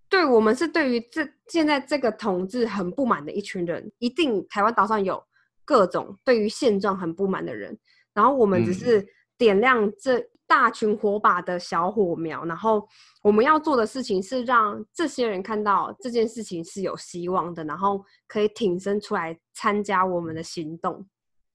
[0.08, 5.20] 对我们是对于这现在这个统治很不满的一群人，一定台湾岛上有
[5.64, 7.76] 各种对于现状很不满的人，
[8.14, 9.04] 然后我们只是。
[9.42, 12.87] 点亮这大群火把的小火苗，然后
[13.24, 21.05] 我们要做的事情是让这些人看到这件事情是有希望的，然后可以挺身出来参加我们的行动。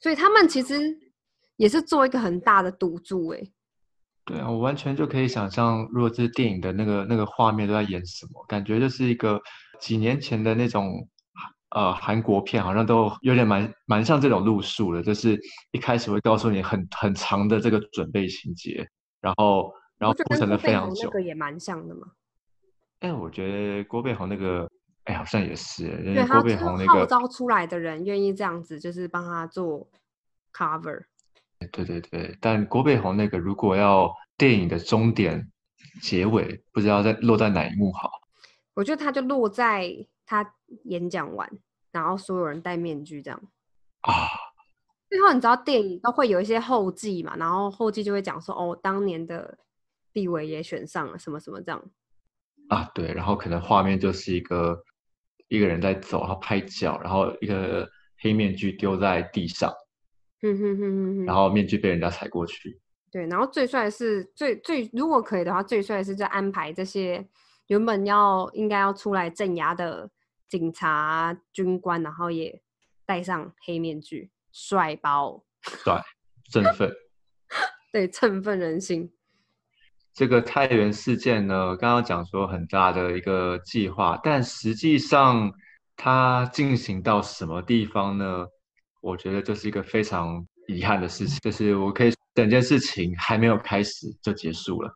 [0.02, 0.93] 所以他们其实
[1.56, 3.41] 也是做一个很大的赌注，哎。
[4.26, 9.39] 对啊，我完全就可以想象，如果这电影的那个那个画面都在演什么，感觉就是一个
[9.80, 11.08] 几年前的那种。
[11.71, 15.38] 呃，韩国片好像都有点蛮蛮像这种路数的，就是
[15.71, 18.88] 一开始会告诉你很很长的这个准备情节，
[19.19, 21.10] 然后然后铺陈的非常久。
[21.10, 22.08] 那个也蛮像的嘛。
[23.01, 24.65] 哎，我觉得郭贝宏那个，
[25.03, 29.86] 哎，好像也是，因为郭贝宏那个号召出来的人愿意这样子，就是帮他做
[30.53, 31.03] cover。
[31.73, 35.51] 对对对，但郭贝宏那个如果要电影的终点
[36.01, 38.10] 结尾，不知道在落在哪一幕好。
[38.73, 40.08] 我觉得他就落在。
[40.30, 40.43] 他
[40.84, 41.49] 演讲完，
[41.91, 43.41] 然后所有人戴面具这样
[44.01, 44.13] 啊。
[45.10, 49.58] 最后你知道电影都会有一些后记嘛，然后后记就会讲说哦，当年的
[50.12, 51.81] 地位也选上了什么什么这样
[52.67, 52.83] 啊。
[52.94, 54.83] 对，然后可能画面就是一个
[55.48, 57.87] 一个人在走，然后拍脚，然后一个
[58.19, 59.71] 黑面具丢在地上，
[60.42, 60.81] 哼哼哼
[61.17, 62.81] 哼然后面具被人家踩过去。
[63.10, 67.25] 对，然后最帅是最最如果可以的话，最帅是在安排这些
[67.67, 70.10] 原本要应该要出来镇压的。
[70.48, 72.62] 警察、军官，然后也
[73.06, 75.43] 戴上黑面具，帅包，
[75.83, 76.02] 帅，
[76.52, 76.91] 振奋，
[77.91, 79.12] 对，振奋人心。
[80.13, 85.54] 这个太原事件呢，刚刚讲说很大的一个计划，但实际上
[85.95, 88.45] 它进行到什么地方呢？
[89.02, 94.91] 我觉得这是一个非常遗憾的事情，就是我可以整件事情还没有开始就结束了。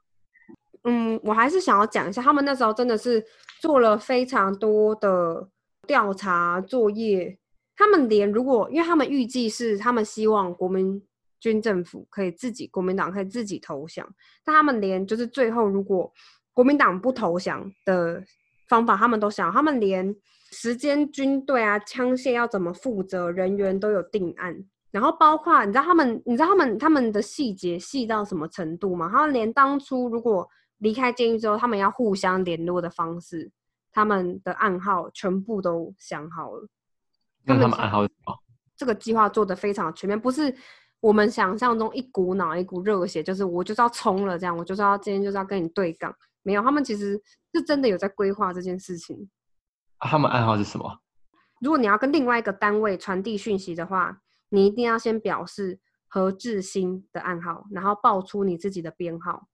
[0.84, 3.24] 嗯，我还是想要讲一下，他们那时候真的是
[3.60, 5.48] 做了非常多的
[5.88, 7.38] 调查作业。
[7.76, 11.02] 他们连如果，因为他们预计是他们希望国民
[11.40, 14.08] 军政府可以自己，国民党可以自己投降，
[14.44, 16.12] 但他们连就是最后如果
[16.54, 18.24] 国民党不投降的
[18.68, 20.16] 方法，他们都想，他们连
[20.52, 24.56] 时间、军队啊、枪械要怎么负责，人员都有定案。
[24.92, 29.10] 然后包括你知道他们，你知道他们他们的细节细到什么程度吗？
[29.10, 30.48] 他们连当初如果
[30.82, 33.52] 离开监狱之后，他们要互相联络的方式，
[33.92, 36.68] 他们的暗号全部都想好了。
[37.44, 38.38] 那他们暗号是什么？
[38.76, 40.54] 这个计划做的非常全面，不是
[41.00, 46.14] 我们想象中一股脑、一股热血，就是我就是要冲了这样，我就是要今天就是要跟你对杠。
[46.42, 47.22] 没有，他们其实
[47.54, 49.30] 是真的有在规划这件事情。
[50.00, 51.00] 他们暗号是什么？
[51.60, 54.20] 如果你要跟另外一个单位传递讯息的话，
[54.50, 59.48] 你一定要先表示何志新的暗号，然后报出你自己的编号。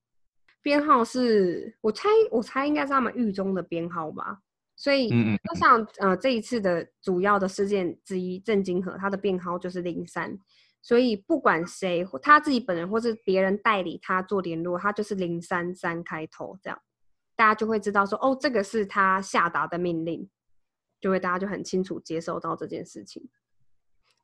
[0.68, 4.40] 编号是我猜，我猜应该是他们狱中的编号吧。
[4.76, 10.38] 所以，就像呃这一次的主要的事件之一，郑金河他的编号就是零三，
[10.82, 16.78] 所以不管谁他自己本人或是别人代理他做联络，他就是零三三开头这样，
[17.38, 20.30] 大家就会知道说哦，这个是他下达的命令，
[21.00, 23.30] 就会大家就很清楚接收到这件事情。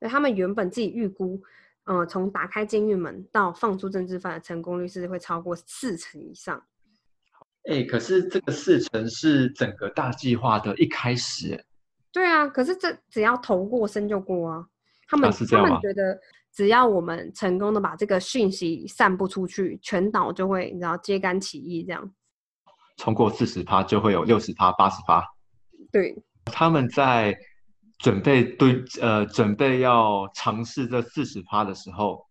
[0.01, 1.41] 那他们原本自己预估，
[1.85, 6.63] 呃，从打开监狱门到放出政治犯的成功率是会超过四成以上。
[7.69, 11.65] 哎，可是这个四成是整个大计划的一开始。
[12.11, 14.65] 对啊，可是这只要头过身就过啊。
[15.07, 16.19] 他们他们觉得，
[16.51, 22.11] 只要我们成功的把这个讯息散布出去，全岛就会你知道揭竿起义这样。
[22.97, 25.23] 冲过四十趴就会有六十趴、八十趴。
[25.91, 26.15] 对，
[26.45, 27.37] 他们在
[28.03, 32.27] 准备对呃准备要尝试这四十趴的时候，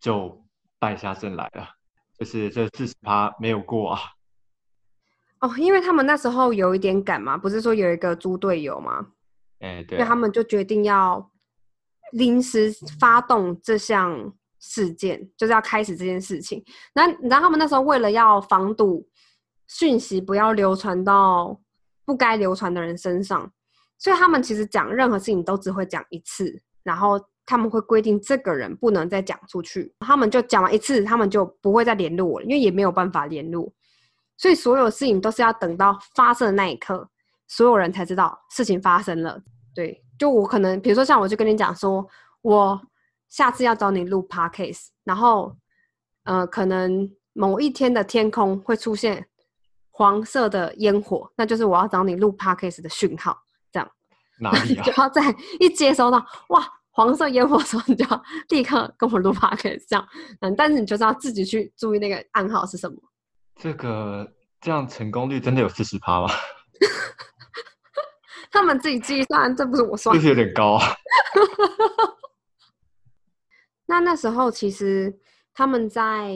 [0.00, 0.42] 就
[0.78, 1.68] 败下阵来了，
[2.18, 4.00] 就是这四十趴没有过啊。
[5.40, 9.08] 哦，因为他们那时候有一点赶嘛，不是说有一个猪队友吗？
[9.60, 11.30] 哎，对，他们就决定要
[12.12, 16.64] 临时发动这项事件，就是要开始这件事情。
[16.94, 19.06] 那你知道他们那时候为了要防堵
[19.68, 21.60] 讯息不要流传到
[22.06, 23.52] 不该流传的人身上，
[23.98, 29.94] 所以他们其实讲任何事情都只会讲一次，然后他们会规定这个人不能再讲出去。
[30.00, 33.72] 他们就讲完一次，他们就不会再联络我了，因为也没有办法联络。
[34.36, 37.08] 所以所有事情都是要等到发生的那一刻，
[37.48, 39.40] 所有人才知道事情发生了。
[39.74, 42.06] 对，就我可能，比如说像我就跟你讲说，
[42.42, 42.78] 我
[43.30, 45.56] 下次要找你录 podcast，然后，
[46.24, 49.26] 呃，可能某一天的天空会出现
[49.90, 53.45] 黄色的烟火，那就是我要找你录 podcast 的讯号。
[54.40, 54.84] 哪里啊？
[54.84, 59.84] 就要在一接收到哇黄色烟火的时候，你就要立刻跟我录 podcast。
[59.88, 60.08] 这样，
[60.40, 62.96] 嗯，但是你就是要自己去注意那个暗号是什么。
[63.56, 64.30] 这个
[64.60, 66.28] 这样成功率真的有四十趴吗？
[68.50, 70.86] 他们自己计算，这不是我算，就是有点高啊。
[73.86, 75.18] 那那时候其实
[75.54, 76.32] 他们在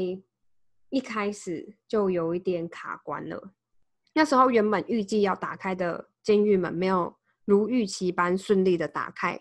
[0.91, 3.53] 一开始就有一点卡关了。
[4.13, 7.15] 那时候原本预计要打开的监狱门没有
[7.51, 9.39] 如预期般顺利的打开。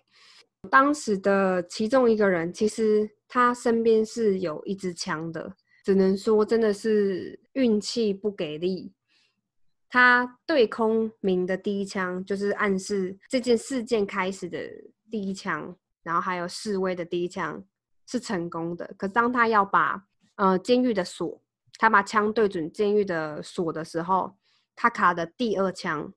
[0.69, 5.55] 当时的其中一个人，其实他身边是有一支枪的。
[5.85, 8.93] 只能说真的是运气不给力。
[9.89, 14.59] 他对空鸣的第一枪，就是暗示这件事件开始的
[15.09, 17.63] 第一枪，然后还有示威的第一枪
[18.05, 18.93] 是成功的。
[18.97, 20.03] 可当他要把
[20.35, 21.41] 呃监狱的锁，
[21.79, 24.35] 他把枪对准监狱的锁的时候，
[24.75, 26.13] 他卡的第二枪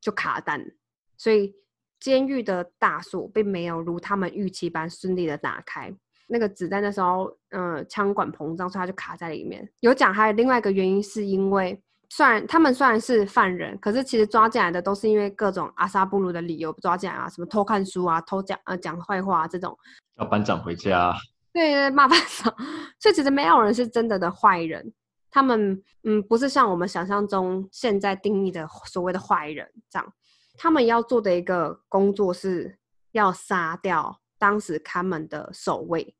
[0.00, 0.72] 就卡弹，
[1.16, 1.54] 所以
[1.98, 5.94] 监狱的大锁并没有如他们预期般顺利的打开。
[6.28, 9.68] 那个子弹的时候，嗯，枪管膨胀，所以它就卡在里面。
[9.78, 19.78] 有讲还有另外一个原因，是因为虽然他们虽然是犯人，可是其实抓进来的都是因为各种阿萨布鲁的理由抓进来啊，什么偷看书啊、偷讲呃讲坏话这种。
[20.18, 21.14] 要班长回家。
[21.52, 22.52] 对，骂班长。
[22.98, 24.92] 所以其实没有人是真的的坏人，
[25.30, 30.12] 他们嗯不是像我们想象中现在定义的所谓的坏人这样。
[30.56, 32.78] 他们要做的一个工作是
[33.12, 34.20] 要杀掉。
[34.38, 36.14] 当时看门的守卫，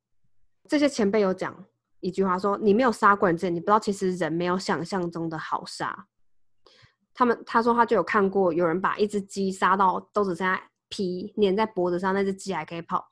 [0.66, 1.55] 这些前辈有讲
[2.01, 6.07] 一句话说：“你没有杀过人之前，你不知道其实人没有想象中的好杀。”
[7.12, 10.59] 他们他说他就有看过有人把一只鸡杀到都只剩下
[10.89, 13.07] 皮粘在脖子上，那只鸡还可以跑。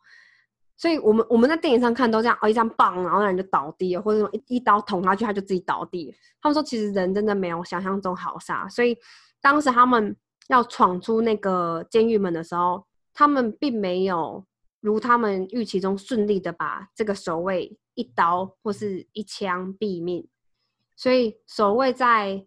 [0.74, 6.16] 所以我们我们在电影上看都这样，哦，一张棒，然后那人就倒地了，或者一一刀捅下去，他就自己倒地。
[6.40, 8.96] 他们说其实人真的没有想象中好杀，所以
[9.42, 10.16] 当时他们
[10.48, 14.44] 要闯出那个监狱门的时候，他们并没有。
[14.80, 20.28] 如他们预期中顺利的把这个守卫一刀或是一枪毙命，
[20.94, 22.46] 所以守卫在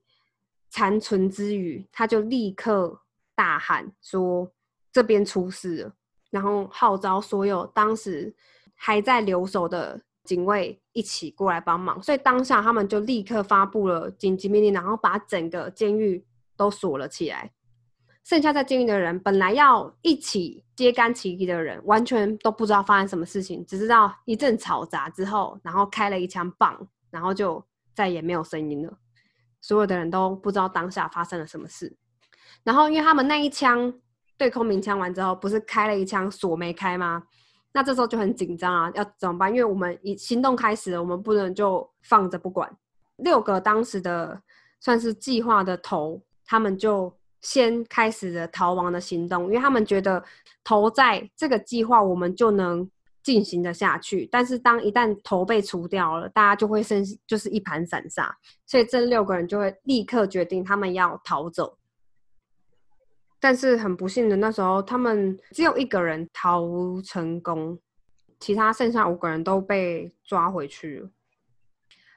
[0.69, 3.01] 残存之余，他就立刻
[3.33, 4.51] 大喊说
[4.93, 5.93] ：“这边出事了！”
[6.29, 8.35] 然后号召所有当时
[8.75, 11.99] 还在留守的警卫一起过来帮忙。
[12.03, 16.23] 所以当下他们就立刻发布了紧急命令，然后把整个监狱
[16.55, 17.51] 都锁了起来。
[18.27, 26.77] 剩下在监狱的人，本来要一起揭竿起义的人，完全都不知道发生什么事情，只知道一阵嘈杂之后，然后开了一枪，棒，
[27.09, 27.63] 然后就
[27.95, 28.97] 再也没有声音了。
[29.61, 31.95] 所有的人都不知道当下发生了什么事。
[32.65, 33.93] 然后，因为他们那一枪
[34.37, 37.23] 对空鸣枪完之后，不是开了一枪锁没开吗？
[37.71, 39.49] 那这时候就很紧张啊，要怎么办？
[39.49, 42.69] 因为我们已行动开始了，我们不能就放着不管。
[43.15, 44.41] 六个当时的
[44.81, 47.16] 算是计划的头，他们就。
[47.41, 50.23] 先开始了逃亡的行动，因为他们觉得
[50.63, 52.89] 头在这个计划，我们就能
[53.21, 54.27] 进行的下去。
[54.31, 58.35] 但是当一旦头被除掉了，大家就会剩就是一盘散沙，
[58.65, 61.77] 所以这六个人就会立刻决定他们要逃走。
[63.39, 66.67] 但是很不幸的，那时候他们只有一个人逃
[67.03, 67.79] 成功，
[68.39, 71.09] 其他剩下五个人都被抓回去了。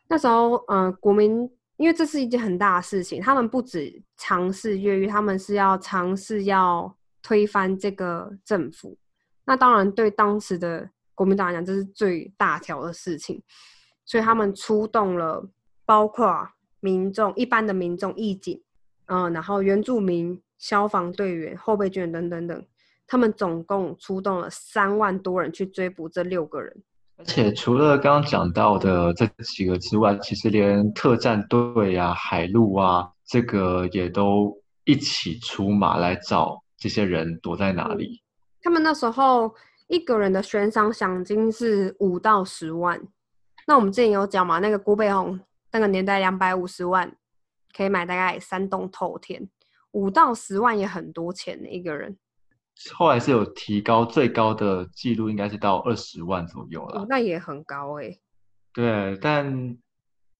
[0.08, 1.50] 那时候，嗯，国民。
[1.80, 8.98] 因为这是一件很大的事情，他们不止尝试越狱，他们是要尝试要推翻这个政府。
[9.46, 13.42] 那当然，对当时的国民党来讲，这是最大条的事情，
[14.04, 15.48] 所以他们出动了，
[15.86, 16.50] 包括
[16.80, 18.62] 民众、一般的民众、义警，
[19.06, 22.66] 嗯，然后原住民、消防队员、后备军等等等，
[23.06, 26.82] 他们总共出动了三万多人去追捕这六个人。
[27.20, 38.20] 而且除了刚刚讲到的这几个之外，其实连特战队啊、海陆啊，这个也都一起出马来找这些人躲在哪里。
[38.62, 39.54] 他们那时候
[39.88, 43.00] 一个人的悬赏奖金是五到十万。
[43.66, 45.38] 那我们之前有讲嘛，那个郭背红
[45.70, 47.14] 那个年代两百五十万
[47.76, 49.46] 可以买大概三栋透天，
[49.92, 52.16] 五到十万也很多钱的一个人。
[52.94, 57.04] 后来是有提高，最高的记录应该是到二十万左右了。
[57.08, 58.18] 那也很高哎。
[58.72, 59.76] 对，但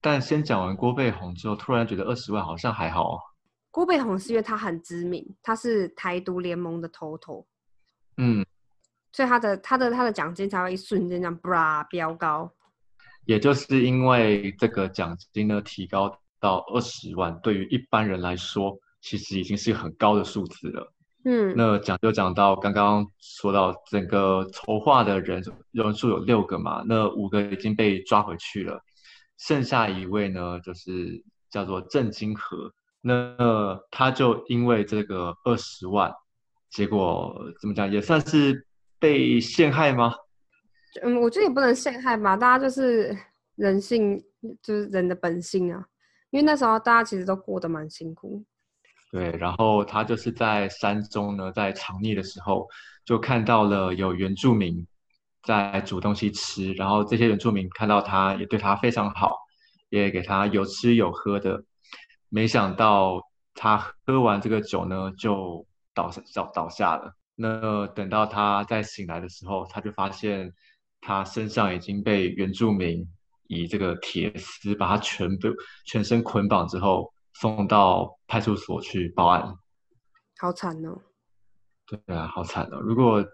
[0.01, 3.18] 但先讲完郭背红之后，突然觉得二十万好像还好。
[3.70, 7.47] 郭背红是因为他很知名，他是台独联盟的头头。
[8.16, 8.45] 嗯。
[9.12, 12.51] 所以他的他的他的奖金才会一瞬间这样啪飙高。
[13.26, 20.93] 也就是因为这个奖金呢提高到二十万，对于一般人来说，其实已经是很高的数字了。
[21.25, 28.81] 嗯，那讲就讲到刚刚说到整个筹划的人人数有六个嘛，那五个已经被抓回去了，
[29.37, 36.11] 剩下一位呢，就是叫做郑金河，那他就因为这个二十万，
[36.71, 38.66] 结果怎么讲也算是
[38.99, 40.14] 被陷害吗？
[41.03, 43.14] 嗯，我觉得也不能陷害吧，大家就是
[43.57, 44.18] 人性，
[44.62, 45.85] 就是人的本性啊，
[46.31, 48.43] 因为那时候大家其实都过得蛮辛苦。
[49.12, 52.68] 对，然后他就是在山中呢，在藏匿的时候，
[53.04, 54.86] 就看到了有原住民
[55.42, 59.34] 在煮东西吃，然后这些原住民看到他也对他非常好，
[59.88, 61.61] 也给他有吃有喝的。
[62.28, 63.20] 没想到
[63.52, 67.12] 他喝完这个酒呢，就倒倒倒下了。
[67.34, 70.52] 那等到他再醒来的时候，他就发现
[71.00, 73.04] 他身上已经被原住民
[73.48, 75.48] 以这个铁丝把他全部
[75.84, 77.12] 全身捆绑之后。
[77.41, 79.57] 送到派出所去报案，
[80.38, 81.01] 好惨哦！
[81.86, 82.80] 对啊，好惨哦！
[82.80, 83.24] 如果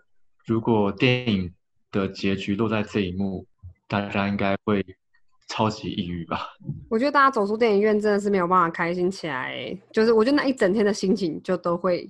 [0.46, 1.52] 如果电影
[1.90, 3.44] 的结局落在这一幕，
[3.88, 4.86] 大家应该会
[5.48, 6.46] 超级抑郁吧？
[6.88, 12.08] 我觉得大家走出电影院真的是没有办法开心起来，就是我觉得那一整天的心情就都会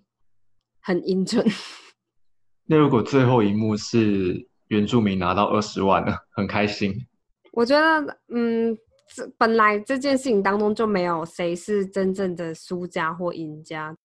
[0.82, 1.42] 很阴沉。
[2.68, 6.14] 那如果最后一幕是原住民拿到二十万呢？
[6.32, 6.92] 很开心。
[7.52, 8.76] 我觉得，嗯。
[9.08, 13.96] 这本来这件事情当中就没有谁是真正的输家或赢家，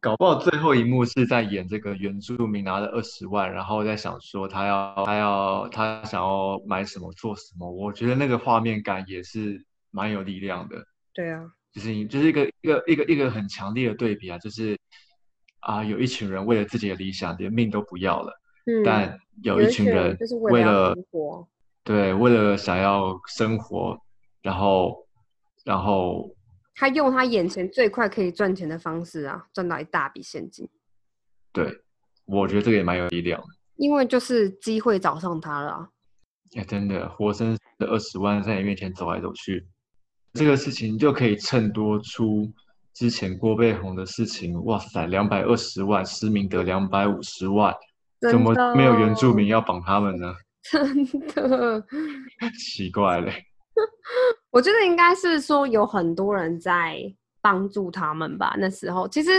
[0.00, 7.68] 搞不好最后一幕是在演这个原住民拿了二十万，然后在想说他要他要他想要买什么做什么。
[7.70, 9.60] 我觉得那个画面感也是
[9.90, 10.76] 蛮有力量的。
[11.12, 14.78] 对啊，就是就是一个一个一个一个很强烈的对比啊，就是
[15.60, 18.32] 啊有一群人为了自己的理想连命都不要了，
[18.66, 20.94] 嗯但有一群人为了
[21.82, 24.00] 对为了想要生活。
[24.42, 25.06] 然后，
[25.64, 26.34] 然后
[26.74, 30.68] 他用他眼前最快可以赚钱的方式啊，赚到一大笔现金。
[31.52, 31.82] 对，
[32.24, 33.46] 我觉得这个也蛮有力量的。
[33.76, 35.88] 因为就是机会找上他了。
[36.56, 39.66] 哎，真的，活生生的二十万在你面前走来走去，
[40.34, 42.50] 这个事情就可以衬托出
[42.94, 44.64] 之前郭背红的事情。
[44.64, 47.74] 哇塞，两百二十万，施明德两百五十万，
[48.30, 50.34] 怎么没有原住民要绑他们呢？
[50.62, 51.84] 真的，
[52.58, 53.44] 奇怪嘞。
[54.50, 57.00] 我觉得应该是说有很多人在
[57.40, 58.54] 帮助他们吧。
[58.58, 59.30] 那时候其实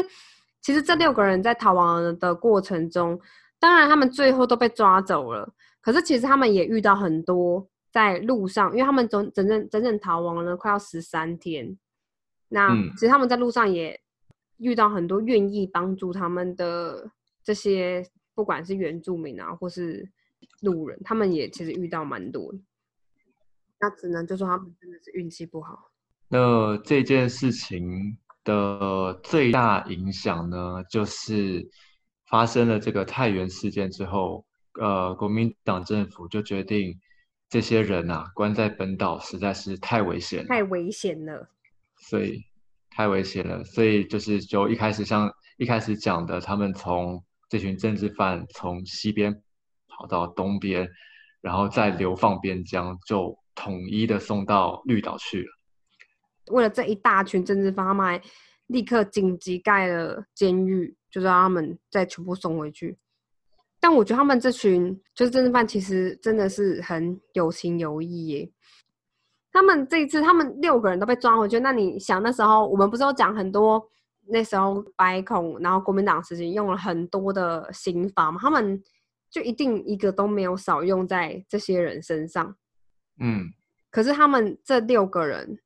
[0.61, 3.19] 其实这六个人在逃亡的过程中，
[3.59, 5.51] 当然他们最后都被抓走了，
[5.81, 11.77] 可是其实他们也遇到很多在路上，因为他们整整整整整逃亡了快要十三天。
[12.49, 13.99] 那其实他们在路上也
[14.57, 17.09] 遇到很多愿意帮助他们的
[17.43, 18.05] 这些，
[18.35, 20.07] 不管是原住民啊，或是
[20.61, 22.53] 路人，他们也其实遇到蛮多。
[23.79, 25.91] 那只能就说他们真的是运气不好。
[26.27, 31.67] 那这件事情的最大影响呢，就是
[32.27, 34.45] 发生了这个太原事件之后，
[34.79, 36.99] 呃，国民党政府就决定
[37.49, 41.49] 这些人啊关在本岛实在是太危险，太危险了。
[41.97, 42.43] 所以
[42.91, 49.41] 太危险了，所以就是就一开始像一开始讲的，他们从这群政治犯从西边
[49.87, 50.87] 跑到东边，
[51.41, 55.51] 然后再流放边疆，就统一的送到绿岛去了。
[56.51, 58.19] 为了这一大群政治犯，他们
[58.67, 62.97] 立刻紧急盖了监狱，就让他们再全部送回去。
[63.79, 68.51] 但我觉得他们这群就是政治犯，其实真的是很有情有义耶。
[69.51, 71.59] 他们这一次，他们六个人都被抓回去。
[71.59, 73.83] 那你想，那时候我们不是有讲很多，
[74.27, 78.39] 那时候白孔，然后国民党时期用了很多的刑法嘛？
[78.41, 78.81] 他们
[79.29, 82.55] 就一定一个都没有少用在这些人身上。
[83.19, 83.53] 嗯。
[83.91, 85.59] 可是他们这六个人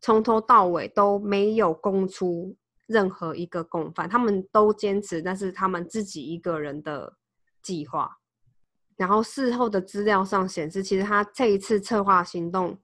[0.00, 2.56] 从头到尾都没有供出
[2.86, 7.16] 任何一个共犯，他们都坚持，但是他们自己一个人的
[7.62, 8.18] 计划。
[8.96, 12.78] 然后事后的资料上显示，其实他这一次策划行动。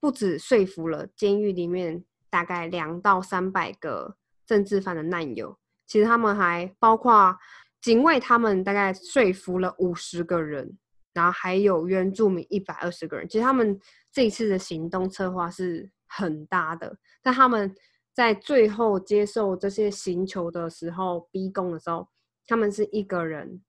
[0.00, 4.16] 不止说服了监狱里面大概两到三百个
[4.46, 5.58] 政治犯的难友，
[5.88, 7.36] 其实他们还包括
[7.80, 10.78] 警卫，他们大概说服了五十个人，
[11.12, 13.28] 然后还有原住民一百二十个人。
[13.28, 13.78] 其实他们
[14.12, 17.74] 这一次的行动策划是很大的，但他们
[18.14, 22.08] 在最后接受这些刑求的时候，逼供的时候，
[22.46, 23.62] 他们是一个人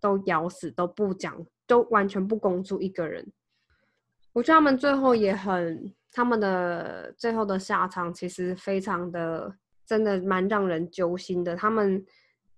[0.00, 3.32] 都咬死都不讲，都完全不供出一个人。
[4.32, 9.54] 我觉得他们最后也很，他们的最后的下场其实非常的，
[9.86, 11.54] 真的蛮让人揪心的。
[11.54, 12.04] 他们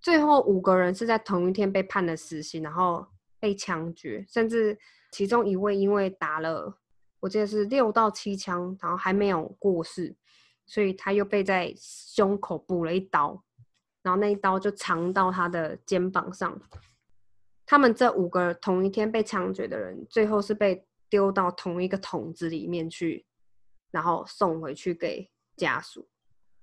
[0.00, 3.04] 最后五个人是在同一天被判了死刑，然后
[3.44, 4.78] 被枪决，甚至
[5.12, 6.78] 其中一位因为打了，
[7.20, 10.16] 我记得是六到七枪，然后还没有过世，
[10.64, 13.44] 所以他又被在胸口补了一刀，
[14.02, 16.58] 然后那一刀就藏到他的肩膀上。
[17.66, 20.86] 他们这五个同一天被枪决的人，最后是被。
[21.10, 23.24] 丢到同一个桶子里面去，
[23.92, 26.08] 然后送回去给家属。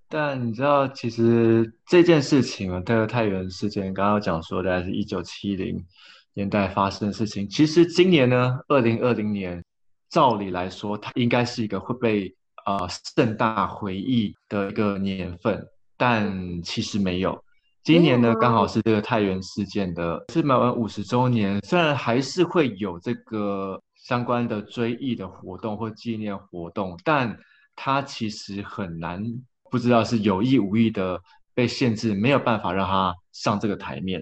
[0.09, 5.85] 但你知道，其实这件事情啊，这个太原事件，刚刚讲说的是一九七零
[6.33, 7.47] 年代发生的事情。
[7.49, 9.63] 其实今年呢，二零二零年，
[10.09, 15.65] 照理来说，它应该是一个会被呃盛大回忆的一个年份，
[15.97, 17.43] 但其实没有。
[17.83, 23.81] 今年呢，刚好是这个太原事件的是满完五十周年，虽然还是会有这个。
[24.03, 27.37] 相关的追忆的活动或纪念活动，但
[27.75, 29.23] 它其实很难，
[29.69, 31.21] 不知道是有意无意的
[31.53, 34.19] 被限制，没有办法让它上这个台面。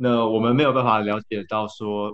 [0.00, 2.10] 那我们没有办法了解到说，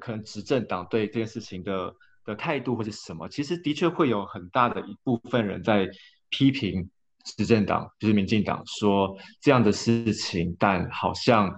[0.00, 3.28] 可能执政党对这件事情的的态度或者什么。
[3.28, 5.86] 其实的确会有很大的一部分人在
[6.30, 6.88] 批评
[7.22, 11.54] 执政党，就是民进党，说这样的事情，但好像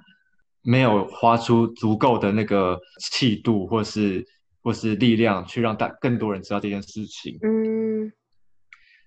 [0.62, 4.26] 没有花出足够的那个气度，或是。
[4.60, 7.38] 或是力量去让大更多人知道这件事情。
[7.42, 8.12] 嗯，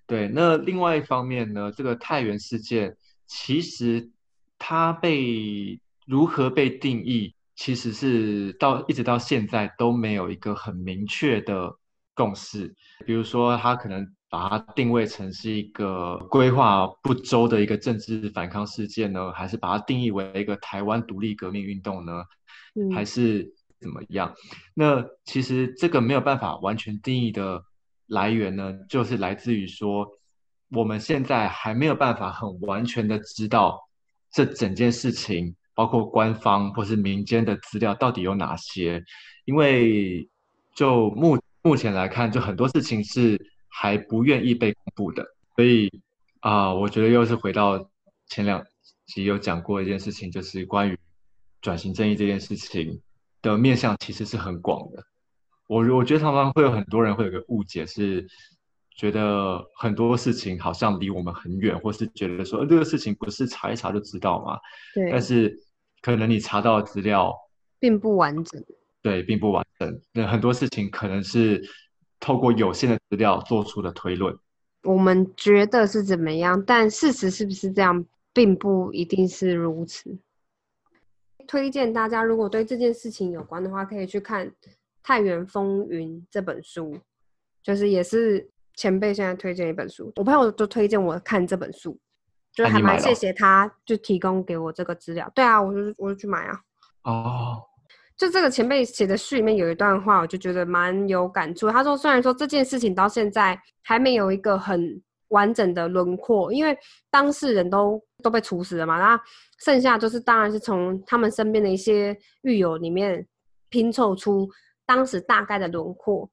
[0.08, 0.26] 对。
[0.26, 2.96] 那另外一方面呢，这个太原事件
[3.28, 4.10] 其实
[4.58, 11.74] 它被如何被定义，其实是到一直到现在都没有一个很明确的
[12.14, 12.74] 共识。
[13.06, 22.24] 比如说，他可能把它定位成是一个规划不周的一个政治反抗事件呢，还是把它定义为一个台湾独立革命运动呢？
[22.94, 23.52] 还是？
[23.82, 24.32] 怎么样？
[24.74, 27.64] 那其实这个没有办法完全定义的
[28.06, 30.08] 来源呢，就是来自于说，
[30.70, 33.80] 我们现在还没有办法很完全的知道
[34.30, 39.02] 这整件事情，包括官方或是民间的资料到底有哪些，
[39.44, 40.28] 因为
[40.74, 45.24] 就目目前来看，就很多事情是还不愿意被公布的。
[45.56, 45.90] 所以
[46.40, 47.90] 啊，我觉得又是回到
[48.28, 48.64] 前两
[49.06, 50.98] 集有讲过一件事情，就是关于
[51.60, 53.00] 转型正义这件事情。
[53.42, 55.02] 的面向其实是很广的，
[55.66, 58.24] 我我觉得常常会有很多人会有个误解，是
[58.94, 64.58] 觉得很多事情好像离我们很远，或是觉得说这个事情不是查一查就知道吗？
[64.94, 65.10] 对。
[65.10, 65.58] 但是
[66.00, 67.34] 可能你查到的资料
[67.80, 68.62] 并不完整，
[69.00, 70.00] 对，并不完整。
[70.12, 71.62] 那很多事情可能是
[72.20, 74.36] 透过有限的资料做出的推论。
[74.84, 80.18] 我们觉得是怎么样，但事实是不是这样，并不一定是如此。
[81.46, 84.46] 推荐大家，如果对这件事情有关的话，可以去看
[85.02, 86.98] 《太原风云》这本书，
[87.62, 90.12] 就是也是前辈现在推荐一本书。
[90.16, 91.98] 我朋友就推荐我看这本书，
[92.52, 95.30] 就还蛮谢谢他，就提供给我这个资料。
[95.34, 96.60] 对啊，我就我就去买啊。
[97.04, 97.62] 哦，
[98.16, 101.70] 就这个前辈写的序里面有一段话，我就觉得蛮有感触。
[101.70, 106.76] 他说，虽然说这件事情到现在还没有一个很完整的轮廓，因为
[107.10, 109.20] 当事人都都被处死了嘛，那
[109.58, 113.26] 剩下就是当然是从他们身边的一些狱友里面
[113.68, 114.48] 拼凑出
[114.84, 116.30] 当时大概的轮廓。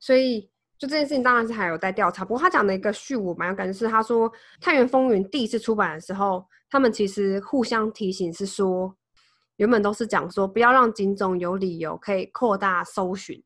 [0.00, 0.48] 所以
[0.78, 2.24] 就这件事情当然是还有在调查。
[2.24, 8.94] 不过他讲的一个序我蛮有感觉，是他说《太原风云》第一次出版的时候，他们其实互相提醒是说，
[9.56, 13.42] 原本都是讲说不要让警总有理由可以扩大搜寻。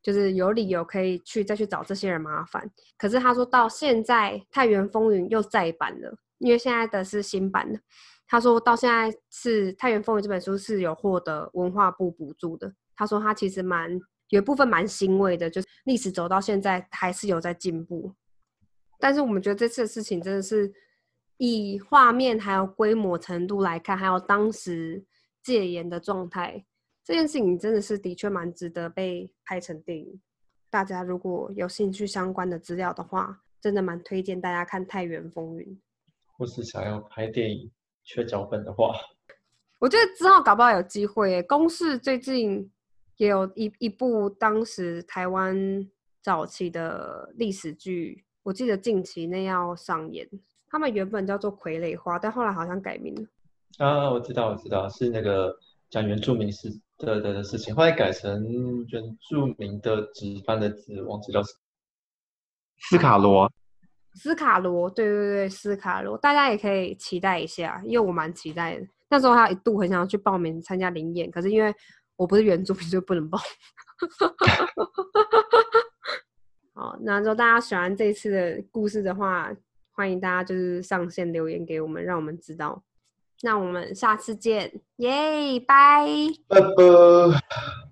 [0.00, 7.78] 就是有理由可以去再去找这些人麻烦，可是他说到现在《太原风云》又再版了，因为现在的是新版的。
[8.26, 12.72] 他说到现在是《太原风云》这本书是有获得文化部补助的。
[12.94, 18.14] 他说他其实蛮有一部分蛮欣慰的，就是历史走到现在还是有在进步。
[18.98, 20.72] 但是我们觉得这次的事情真的是
[21.36, 25.04] 以画面还有规模程度来看，还有当时
[25.42, 26.64] 戒严的状态。
[27.04, 30.20] 这件事情真的是的确蛮值得被拍成电影。
[30.68, 35.64] 大家如果有兴趣相关的资料的话，真的蛮推荐大家看《太原风云》。
[36.36, 37.70] 或是想要拍电影
[38.04, 38.92] 缺脚本的话，
[39.78, 41.42] 我觉得之后搞不好有机会。
[41.44, 42.70] 公视最近
[43.18, 45.86] 也有一一部当时台湾
[46.22, 50.26] 早期的历史剧，我记得近期内要上演。
[50.68, 53.22] 他们原本叫做《傀儡花》，但后来好像改名了。
[53.78, 55.54] 啊，我知道，我知道，是那个
[55.90, 56.68] 讲原住民事。
[56.98, 58.44] 的的的事情，后来改成
[58.88, 61.60] 原住民的值班的字，忘记叫什么。
[62.76, 63.48] 斯卡罗，
[64.14, 68.84] 斯卡罗，对对对，斯卡罗，大家也可以期待一下，因为我蛮期待的。
[69.08, 71.72] 那时候他一度很想要去报名参加灵演，可是因为
[72.18, 73.38] 我不是原住民，就不能报。
[76.74, 79.50] 好，那如果大家喜欢这次的故事的话，
[79.92, 82.82] 欢迎大家就是上线留言给我们，让我们知道。
[83.42, 86.04] 那我们下次见，耶，拜
[86.76, 87.87] 拜。